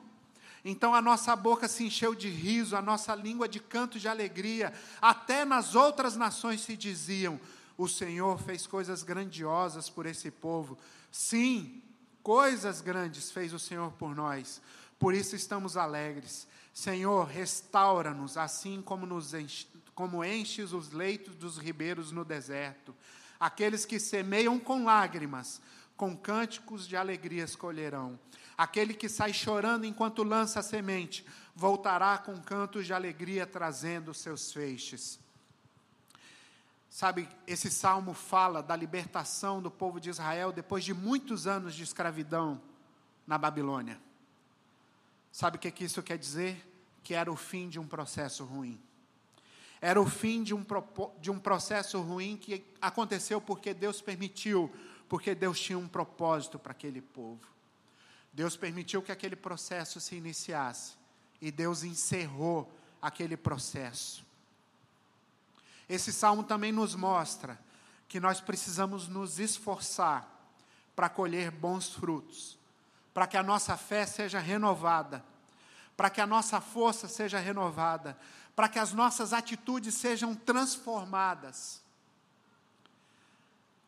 Então 0.65 0.95
a 0.95 1.03
nossa 1.03 1.37
boca 1.37 1.69
se 1.69 1.85
encheu 1.85 2.15
de 2.15 2.31
riso, 2.31 2.75
a 2.75 2.81
nossa 2.81 3.15
língua 3.15 3.47
de 3.47 3.61
canto 3.61 3.99
de 3.99 4.09
alegria. 4.09 4.73
Até 5.03 5.45
nas 5.45 5.75
outras 5.75 6.17
nações 6.17 6.63
se 6.63 6.75
diziam: 6.75 7.39
O 7.77 7.89
Senhor 7.89 8.39
fez 8.39 8.67
coisas 8.67 9.03
grandiosas 9.03 9.91
por 9.91 10.07
esse 10.07 10.31
povo. 10.31 10.79
Sim, 11.11 11.83
coisas 12.23 12.81
grandes 12.81 13.31
fez 13.31 13.53
o 13.53 13.59
Senhor 13.59 13.93
por 13.93 14.15
nós. 14.15 14.61
Por 14.99 15.15
isso 15.15 15.35
estamos 15.35 15.77
alegres. 15.77 16.47
Senhor, 16.73 17.25
restaura-nos, 17.27 18.37
assim 18.37 18.83
como 18.83 19.07
nos 19.07 19.33
como 19.95 20.25
enches 20.25 20.73
os 20.73 20.91
leitos 20.91 21.37
dos 21.37 21.57
ribeiros 21.57 22.11
no 22.11 22.25
deserto. 22.25 22.95
Aqueles 23.39 23.85
que 23.85 24.01
semeiam 24.01 24.59
com 24.59 24.85
lágrimas, 24.85 25.61
com 25.97 26.17
cânticos 26.17 26.89
de 26.89 26.97
alegria 26.97 27.45
escolherão. 27.45 28.19
Aquele 28.57 28.95
que 28.95 29.09
sai 29.09 29.33
chorando 29.33 29.85
enquanto 29.85 30.23
lança 30.23 30.61
a 30.61 30.63
semente, 30.63 31.25
voltará 31.55 32.19
com 32.19 32.41
cantos 32.41 32.87
de 32.87 32.93
alegria 32.93 33.47
trazendo 33.47 34.15
seus 34.15 34.53
feixes. 34.53 35.21
Sabe, 36.95 37.29
esse 37.45 37.73
salmo 37.73 38.15
fala 38.15 38.63
da 38.63 38.77
libertação 38.77 39.61
do 39.61 39.69
povo 39.69 39.99
de 39.99 40.11
Israel 40.11 40.53
depois 40.53 40.85
de 40.85 40.95
muitos 40.95 41.45
anos 41.45 41.75
de 41.75 41.83
escravidão 41.83 42.63
na 43.27 43.37
Babilônia. 43.37 44.01
Sabe 45.33 45.57
o 45.57 45.59
que, 45.59 45.73
que 45.73 45.83
isso 45.83 46.05
quer 46.05 46.17
dizer? 46.17 46.65
Que 47.03 47.13
era 47.13 47.33
o 47.33 47.35
fim 47.35 47.69
de 47.69 47.81
um 47.81 47.87
processo 47.89 48.45
ruim. 48.45 48.81
Era 49.81 50.01
o 50.01 50.07
fim 50.07 50.45
de 50.45 50.55
um, 50.55 50.65
de 51.19 51.33
um 51.33 51.39
processo 51.41 52.01
ruim 52.01 52.37
que 52.37 52.65
aconteceu 52.81 53.41
porque 53.41 53.75
Deus 53.75 54.01
permitiu, 54.01 54.73
porque 55.09 55.35
Deus 55.35 55.59
tinha 55.59 55.77
um 55.77 55.89
propósito 55.89 56.61
para 56.61 56.71
aquele 56.71 57.03
povo. 57.03 57.45
Deus 58.33 58.57
permitiu 58.57 59.03
que 59.03 59.11
aquele 59.11 59.35
processo 59.35 60.01
se 60.01 60.15
iniciasse 60.15 60.93
e 61.41 61.51
Deus 61.51 61.83
encerrou 61.83 62.73
aquele 63.03 63.37
processo. 63.37 64.24
Esse 65.89 66.13
salmo 66.13 66.43
também 66.43 66.73
nos 66.73 66.95
mostra 66.95 67.59
que 68.09 68.21
nós 68.21 68.41
precisamos 68.41 69.09
nos 69.09 69.39
esforçar 69.39 70.29
para 70.95 71.09
colher 71.09 71.51
bons 71.51 71.93
frutos, 71.93 72.59
para 73.13 73.27
que 73.27 73.37
a 73.37 73.43
nossa 73.43 73.77
fé 73.77 74.07
seja 74.07 74.39
renovada, 74.39 75.25
para 75.97 76.11
que 76.11 76.21
a 76.21 76.27
nossa 76.27 76.61
força 76.61 77.09
seja 77.09 77.39
renovada, 77.39 78.17
para 78.55 78.69
que 78.69 78.79
as 78.79 78.93
nossas 78.93 79.33
atitudes 79.33 79.95
sejam 79.95 80.35
transformadas, 80.35 81.83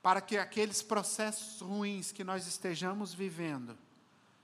para 0.02 0.20
que 0.20 0.38
aqueles 0.38 0.82
processos 0.82 1.60
ruins 1.60 2.12
que 2.12 2.24
nós 2.24 2.46
estejamos 2.46 3.12
vivendo 3.12 3.76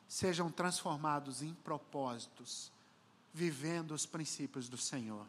sejam 0.08 0.50
transformados 0.50 1.40
em 1.40 1.54
propósitos, 1.54 2.70
vivendo 3.32 3.92
os 3.92 4.04
princípios 4.04 4.68
do 4.68 4.76
Senhor. 4.76 5.26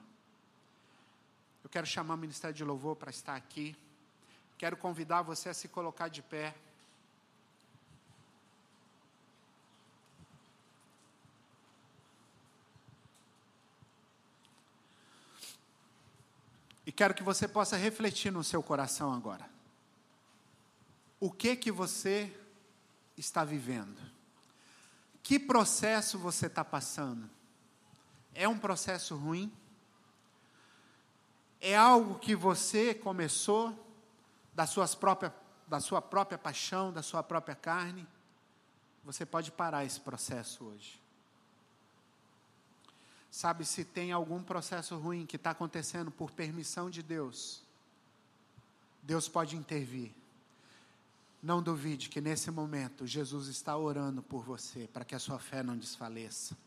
Eu 1.64 1.70
quero 1.70 1.88
chamar 1.88 2.16
o 2.16 2.18
Ministério 2.18 2.56
de 2.56 2.64
Louvor 2.64 2.96
para 2.96 3.10
estar 3.10 3.36
aqui. 3.36 3.76
Quero 4.58 4.76
convidar 4.76 5.22
você 5.22 5.50
a 5.50 5.54
se 5.54 5.68
colocar 5.68 6.10
de 6.10 6.22
pé. 6.22 6.54
E 16.86 16.92
quero 16.92 17.14
que 17.14 17.24
você 17.24 17.48
possa 17.48 17.78
refletir 17.78 18.32
no 18.32 18.44
seu 18.44 18.62
coração 18.62 19.14
agora. 19.14 19.50
O 21.20 21.32
que 21.32 21.56
que 21.56 21.72
você 21.72 22.36
está 23.18 23.46
vivendo? 23.46 24.02
Que 25.24 25.40
processo 25.40 26.20
você 26.20 26.48
está 26.48 26.66
passando? 26.66 27.30
É 28.36 28.48
um 28.48 28.60
processo 28.60 29.16
ruim? 29.16 29.50
É 31.64 31.78
algo 31.78 32.20
que 32.20 32.36
você 32.36 32.94
começou 32.94 33.74
da, 34.54 34.68
suas 34.68 34.94
própria, 34.94 35.34
da 35.66 35.80
sua 35.80 36.02
própria 36.02 36.38
paixão, 36.38 36.92
da 36.92 37.02
sua 37.02 37.24
própria 37.24 37.56
carne, 37.56 38.06
você 39.02 39.26
pode 39.26 39.50
parar 39.50 39.86
esse 39.86 39.98
processo 39.98 40.66
hoje. 40.66 41.02
Sabe, 43.32 43.64
se 43.64 43.86
tem 43.86 44.12
algum 44.12 44.44
processo 44.44 44.98
ruim 44.98 45.26
que 45.26 45.38
está 45.38 45.52
acontecendo 45.52 46.12
por 46.12 46.32
permissão 46.32 46.90
de 46.90 47.02
Deus, 47.02 47.64
Deus 49.02 49.30
pode 49.30 49.56
intervir. 49.56 50.12
Não 51.42 51.64
duvide 51.64 52.10
que 52.10 52.20
nesse 52.20 52.52
momento 52.52 53.08
Jesus 53.08 53.48
está 53.48 53.78
orando 53.78 54.22
por 54.22 54.44
você, 54.44 54.90
para 54.92 55.06
que 55.06 55.16
a 55.16 55.20
sua 55.20 55.40
fé 55.40 55.64
não 55.64 55.78
desfaleça. 55.78 56.58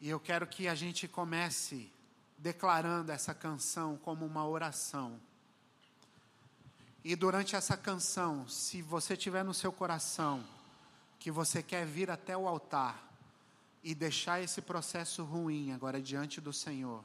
E 0.00 0.08
eu 0.08 0.18
quero 0.18 0.46
que 0.46 0.66
a 0.66 0.74
gente 0.74 1.06
comece 1.06 1.90
declarando 2.38 3.12
essa 3.12 3.34
canção 3.34 3.96
como 3.96 4.24
uma 4.24 4.46
oração. 4.46 5.20
E 7.04 7.14
durante 7.14 7.54
essa 7.54 7.76
canção, 7.76 8.48
se 8.48 8.82
você 8.82 9.16
tiver 9.16 9.44
no 9.44 9.54
seu 9.54 9.72
coração 9.72 10.44
que 11.18 11.30
você 11.30 11.62
quer 11.62 11.86
vir 11.86 12.10
até 12.10 12.36
o 12.36 12.48
altar 12.48 13.02
e 13.82 13.94
deixar 13.94 14.40
esse 14.40 14.60
processo 14.60 15.22
ruim 15.22 15.72
agora 15.72 16.02
diante 16.02 16.40
do 16.40 16.52
Senhor, 16.52 17.02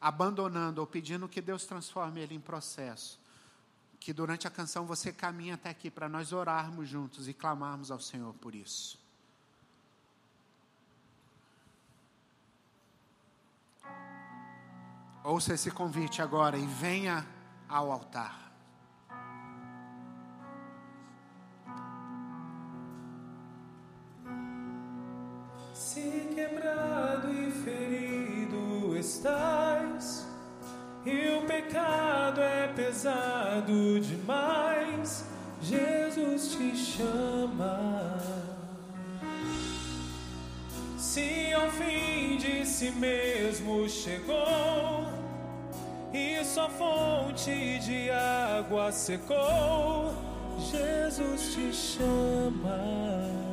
abandonando 0.00 0.80
ou 0.80 0.86
pedindo 0.86 1.28
que 1.28 1.40
Deus 1.40 1.64
transforme 1.64 2.20
ele 2.20 2.34
em 2.34 2.40
processo, 2.40 3.18
que 4.00 4.12
durante 4.12 4.46
a 4.46 4.50
canção 4.50 4.84
você 4.86 5.12
caminhe 5.12 5.52
até 5.52 5.70
aqui 5.70 5.90
para 5.90 6.08
nós 6.08 6.32
orarmos 6.32 6.88
juntos 6.88 7.28
e 7.28 7.32
clamarmos 7.32 7.90
ao 7.90 8.00
Senhor 8.00 8.34
por 8.34 8.54
isso. 8.54 8.98
Ouça 15.28 15.54
esse 15.54 15.72
convite 15.72 16.22
agora 16.22 16.56
e 16.56 16.64
venha 16.64 17.26
ao 17.68 17.90
altar. 17.90 18.48
Se 25.74 26.30
quebrado 26.32 27.32
e 27.32 27.50
ferido 27.50 28.96
estás, 28.96 30.28
e 31.04 31.36
o 31.36 31.44
pecado 31.44 32.40
é 32.40 32.68
pesado 32.68 33.98
demais, 33.98 35.24
Jesus 35.60 36.52
te 36.52 36.76
chama. 36.76 38.16
Se 40.96 41.52
ao 41.52 41.68
fim 41.72 42.36
de 42.36 42.64
si 42.64 42.92
mesmo 42.92 43.88
chegou, 43.88 45.05
sua 46.56 46.70
fonte 46.70 47.78
de 47.80 48.10
água 48.10 48.90
secou, 48.90 50.10
Jesus 50.58 51.52
te 51.54 51.70
chama. 51.70 53.45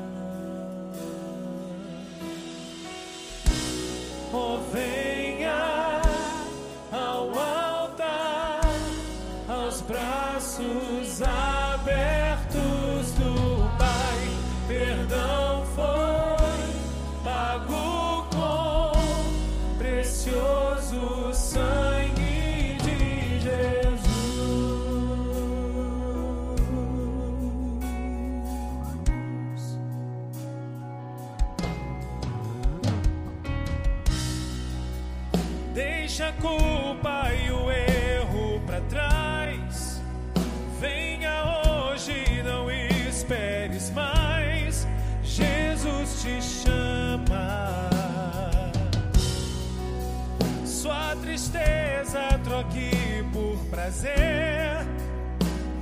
Tristeza 51.34 52.40
troque 52.44 52.92
por 53.34 53.58
prazer. 53.72 54.86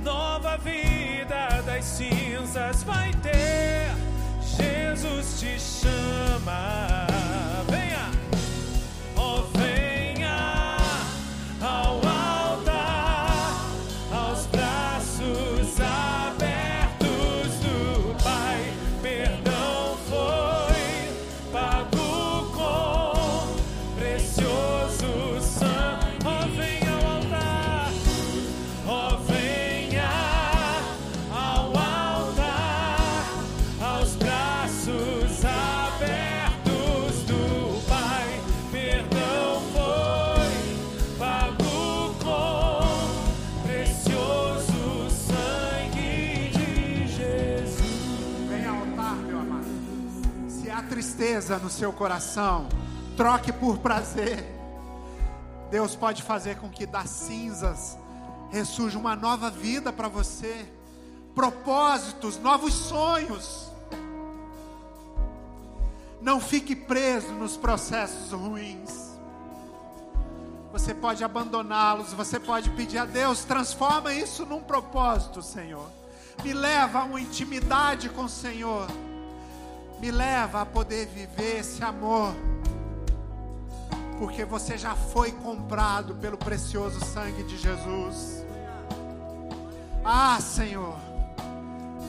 Nova 0.02 0.56
vida 0.56 1.62
das 1.66 1.84
cinzas 1.84 2.82
vai 2.84 3.12
ter. 3.22 3.90
Jesus 4.40 5.38
te 5.38 5.60
chama. 5.60 7.06
Tristeza 51.42 51.58
no 51.58 51.68
seu 51.68 51.92
coração, 51.92 52.68
troque 53.16 53.52
por 53.52 53.78
prazer. 53.78 54.44
Deus 55.70 55.96
pode 55.96 56.22
fazer 56.22 56.56
com 56.56 56.68
que 56.70 56.86
das 56.86 57.10
cinzas 57.10 57.98
ressurja 58.50 58.98
uma 58.98 59.16
nova 59.16 59.50
vida 59.50 59.92
para 59.92 60.06
você, 60.06 60.64
propósitos, 61.34 62.38
novos 62.38 62.72
sonhos. 62.72 63.70
Não 66.20 66.40
fique 66.40 66.76
preso 66.76 67.32
nos 67.32 67.56
processos 67.56 68.30
ruins. 68.30 69.10
Você 70.70 70.94
pode 70.94 71.24
abandoná-los, 71.24 72.12
você 72.12 72.38
pode 72.38 72.70
pedir 72.70 72.98
a 72.98 73.04
Deus, 73.04 73.44
transforma 73.44 74.14
isso 74.14 74.46
num 74.46 74.60
propósito, 74.60 75.42
Senhor. 75.42 75.90
Me 76.44 76.52
leva 76.52 77.00
a 77.00 77.04
uma 77.04 77.20
intimidade 77.20 78.08
com 78.10 78.24
o 78.24 78.28
Senhor. 78.28 78.86
Me 80.02 80.10
leva 80.10 80.60
a 80.62 80.66
poder 80.66 81.06
viver 81.06 81.60
esse 81.60 81.82
amor. 81.82 82.34
Porque 84.18 84.44
você 84.44 84.76
já 84.76 84.94
foi 84.94 85.32
comprado 85.32 86.14
pelo 86.16 86.36
precioso 86.36 87.02
sangue 87.04 87.42
de 87.44 87.56
Jesus. 87.56 88.44
Ah, 90.04 90.38
Senhor. 90.40 90.96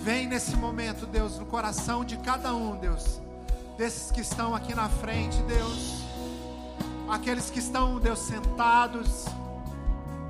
Vem 0.02 0.28
nesse 0.28 0.56
momento, 0.58 1.06
Deus, 1.06 1.39
no 1.39 1.46
coração 1.46 2.04
de 2.04 2.18
cada 2.18 2.54
um, 2.54 2.76
Deus. 2.76 3.22
Desses 3.78 4.12
que 4.12 4.22
estão 4.22 4.54
aqui 4.54 4.76
na 4.76 4.89
frente, 4.89 5.41
Deus 5.44 6.04
aqueles 7.14 7.50
que 7.50 7.60
estão, 7.60 8.00
Deus, 8.00 8.20
sentados 8.20 9.26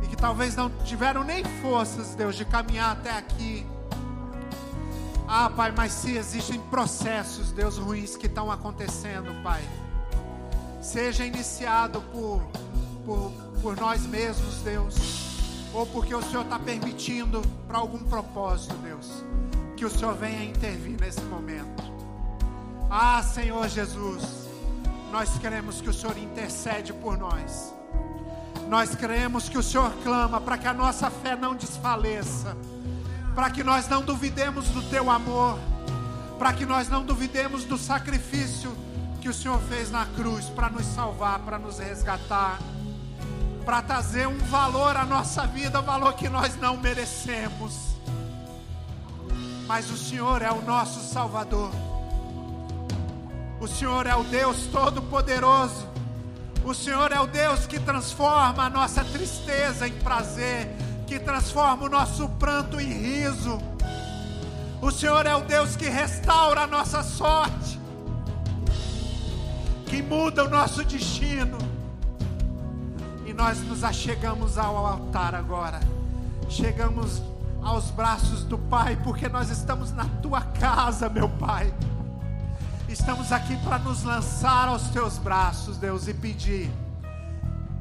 e 0.04 0.08
que 0.08 0.16
talvez 0.16 0.56
não 0.56 0.70
tiveram 0.84 1.24
nem 1.24 1.44
forças, 1.62 2.14
Deus, 2.16 2.36
de 2.36 2.46
caminhar 2.46 2.92
até 2.92 3.12
aqui. 3.12 3.66
Ah, 5.28 5.50
Pai, 5.50 5.72
mas 5.76 5.92
se 5.92 6.18
existem 6.18 6.60
processos, 6.62 7.52
Deus, 7.52 7.78
ruins 7.78 8.16
que 8.16 8.28
estão 8.28 8.52
acontecendo, 8.52 9.42
Pai, 9.42 9.64
seja 10.82 11.26
iniciado 11.26 12.02
por, 12.12 12.42
por, 13.06 13.32
por 13.62 13.78
nós 13.78 14.06
mesmos, 14.06 14.56
Deus, 14.58 14.96
ou 15.74 15.86
porque 15.88 16.14
o 16.14 16.22
Senhor 16.22 16.44
está 16.44 16.60
permitindo 16.60 17.42
para 17.68 17.78
algum 17.78 18.00
propósito, 18.00 18.76
Deus, 18.78 19.24
que 19.78 19.86
o 19.86 19.90
Senhor 19.90 20.16
venha 20.16 20.44
intervir 20.44 21.00
nesse 21.00 21.22
momento. 21.22 21.84
Ah, 22.90 23.24
Senhor 23.24 23.68
Jesus 23.70 24.44
nós 25.14 25.38
queremos 25.38 25.80
que 25.80 25.88
o 25.88 25.94
Senhor 25.94 26.18
intercede 26.18 26.92
por 26.92 27.16
nós. 27.20 27.72
Nós 28.68 28.96
queremos 28.96 29.48
que 29.48 29.56
o 29.56 29.62
Senhor 29.62 29.94
clama 30.02 30.42
para 30.42 30.58
que 30.58 30.68
a 30.68 30.74
nossa 30.74 31.12
fé 31.12 31.36
não 31.36 31.54
desfaleça, 31.54 32.58
para 33.36 33.50
que 33.50 33.64
nós 33.64 33.88
não 33.88 34.02
duvidemos 34.02 34.70
do 34.70 34.82
teu 34.84 35.10
amor, 35.10 35.60
para 36.38 36.54
que 36.54 36.66
nós 36.66 36.88
não 36.90 37.04
duvidemos 37.04 37.64
do 37.64 37.78
sacrifício 37.78 38.76
que 39.22 39.30
o 39.30 39.34
Senhor 39.34 39.60
fez 39.70 39.90
na 39.90 40.06
cruz 40.06 40.46
para 40.46 40.70
nos 40.70 40.86
salvar, 40.86 41.40
para 41.40 41.58
nos 41.58 41.80
resgatar, 41.80 42.60
para 43.66 43.82
trazer 43.82 44.28
um 44.28 44.38
valor 44.38 44.98
à 44.98 45.06
nossa 45.06 45.48
vida, 45.48 45.80
um 45.80 45.84
valor 45.84 46.14
que 46.14 46.28
nós 46.28 46.56
não 46.58 46.78
merecemos. 46.78 47.94
Mas 49.66 49.90
o 49.90 49.98
Senhor 49.98 50.42
é 50.42 50.52
o 50.52 50.62
nosso 50.62 51.00
Salvador. 51.00 51.72
O 53.62 53.68
Senhor 53.68 54.06
é 54.06 54.16
o 54.16 54.26
Deus 54.26 54.68
Todo-Poderoso. 54.68 55.88
O 56.66 56.74
Senhor 56.74 57.12
é 57.12 57.20
o 57.20 57.28
Deus 57.28 57.66
que 57.66 57.80
transforma 57.80 58.66
a 58.66 58.70
nossa 58.70 59.04
tristeza 59.06 59.88
em 59.88 59.94
prazer, 60.00 60.68
que 61.14 61.20
transforma 61.20 61.86
o 61.86 61.90
nosso 61.90 62.28
pranto 62.28 62.80
em 62.80 62.92
riso. 62.92 63.60
O 64.82 64.90
Senhor 64.90 65.28
é 65.28 65.36
o 65.36 65.42
Deus 65.42 65.76
que 65.76 65.88
restaura 65.88 66.62
a 66.62 66.68
nossa 66.68 67.04
sorte, 67.04 67.80
que 69.86 70.02
muda 70.02 70.44
o 70.44 70.50
nosso 70.50 70.84
destino. 70.84 71.60
E 73.28 73.32
nós 73.32 73.60
nos 73.60 73.84
achegamos 73.84 74.58
ao 74.58 74.76
altar 74.76 75.36
agora. 75.36 75.80
Chegamos 76.50 77.22
aos 77.62 77.92
braços 77.92 78.44
do 78.44 78.58
Pai, 78.58 79.00
porque 79.04 79.30
nós 79.30 79.52
estamos 79.52 79.92
na 79.92 80.06
tua 80.20 80.42
casa, 80.42 81.10
meu 81.10 81.30
Pai. 81.30 81.72
Estamos 82.90 83.32
aqui 83.32 83.56
para 83.58 83.78
nos 83.78 84.02
lançar 84.02 84.68
aos 84.68 84.90
teus 84.90 85.20
braços, 85.20 85.78
Deus, 85.78 86.08
e 86.08 86.14
pedir: 86.16 86.72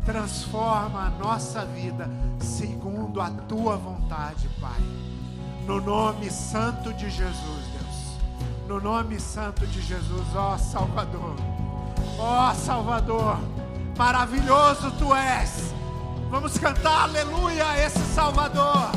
transforma 0.04 1.06
a 1.06 1.10
nossa 1.10 1.64
vida 1.64 2.08
segundo 2.40 3.20
a 3.20 3.30
tua 3.30 3.76
vontade, 3.76 4.48
Pai. 4.60 4.80
No 5.66 5.80
nome 5.80 6.30
santo 6.30 6.92
de 6.92 7.08
Jesus, 7.08 7.66
Deus. 7.72 8.18
No 8.66 8.80
nome 8.80 9.20
santo 9.20 9.66
de 9.66 9.80
Jesus, 9.80 10.34
ó 10.34 10.58
Salvador. 10.58 11.36
Ó 12.18 12.54
Salvador, 12.54 13.38
maravilhoso 13.96 14.90
tu 14.92 15.14
és. 15.14 15.72
Vamos 16.30 16.58
cantar 16.58 17.02
aleluia 17.02 17.68
a 17.68 17.78
esse 17.78 18.00
Salvador. 18.14 18.90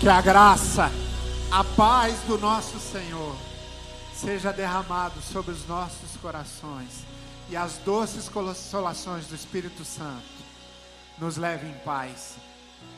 Que 0.00 0.08
a 0.08 0.22
graça, 0.22 0.90
a 1.52 1.62
paz 1.62 2.20
do 2.20 2.38
nosso 2.38 2.80
Senhor 2.80 3.36
seja 4.14 4.50
derramado 4.50 5.20
sobre 5.20 5.50
os 5.50 5.68
nossos 5.68 6.16
corações 6.22 7.04
e 7.50 7.56
as 7.56 7.76
doces 7.84 8.26
consolações 8.26 9.26
do 9.26 9.34
Espírito 9.34 9.84
Santo 9.84 10.24
nos 11.18 11.36
leve 11.36 11.68
em 11.68 11.74
paz. 11.84 12.36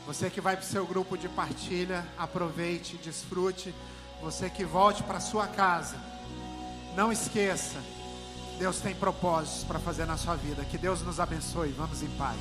Você 0.07 0.31
que 0.31 0.41
vai 0.41 0.57
para 0.57 0.65
o 0.65 0.69
seu 0.69 0.87
grupo 0.87 1.19
de 1.19 1.29
partilha, 1.29 2.07
aproveite, 2.17 2.97
desfrute. 2.99 3.75
Você 4.23 4.49
que 4.49 4.65
volte 4.65 5.03
para 5.03 5.19
sua 5.19 5.49
casa, 5.49 5.97
não 6.95 7.11
esqueça, 7.11 7.81
Deus 8.61 8.79
tem 8.79 8.95
propósitos 8.95 9.65
para 9.65 9.81
fazer 9.81 10.07
na 10.07 10.17
sua 10.17 10.37
vida. 10.37 10.65
Que 10.65 10.79
Deus 10.79 11.03
nos 11.03 11.19
abençoe. 11.19 11.75
Vamos 11.77 12.01
em 12.01 12.11
paz. 12.11 12.39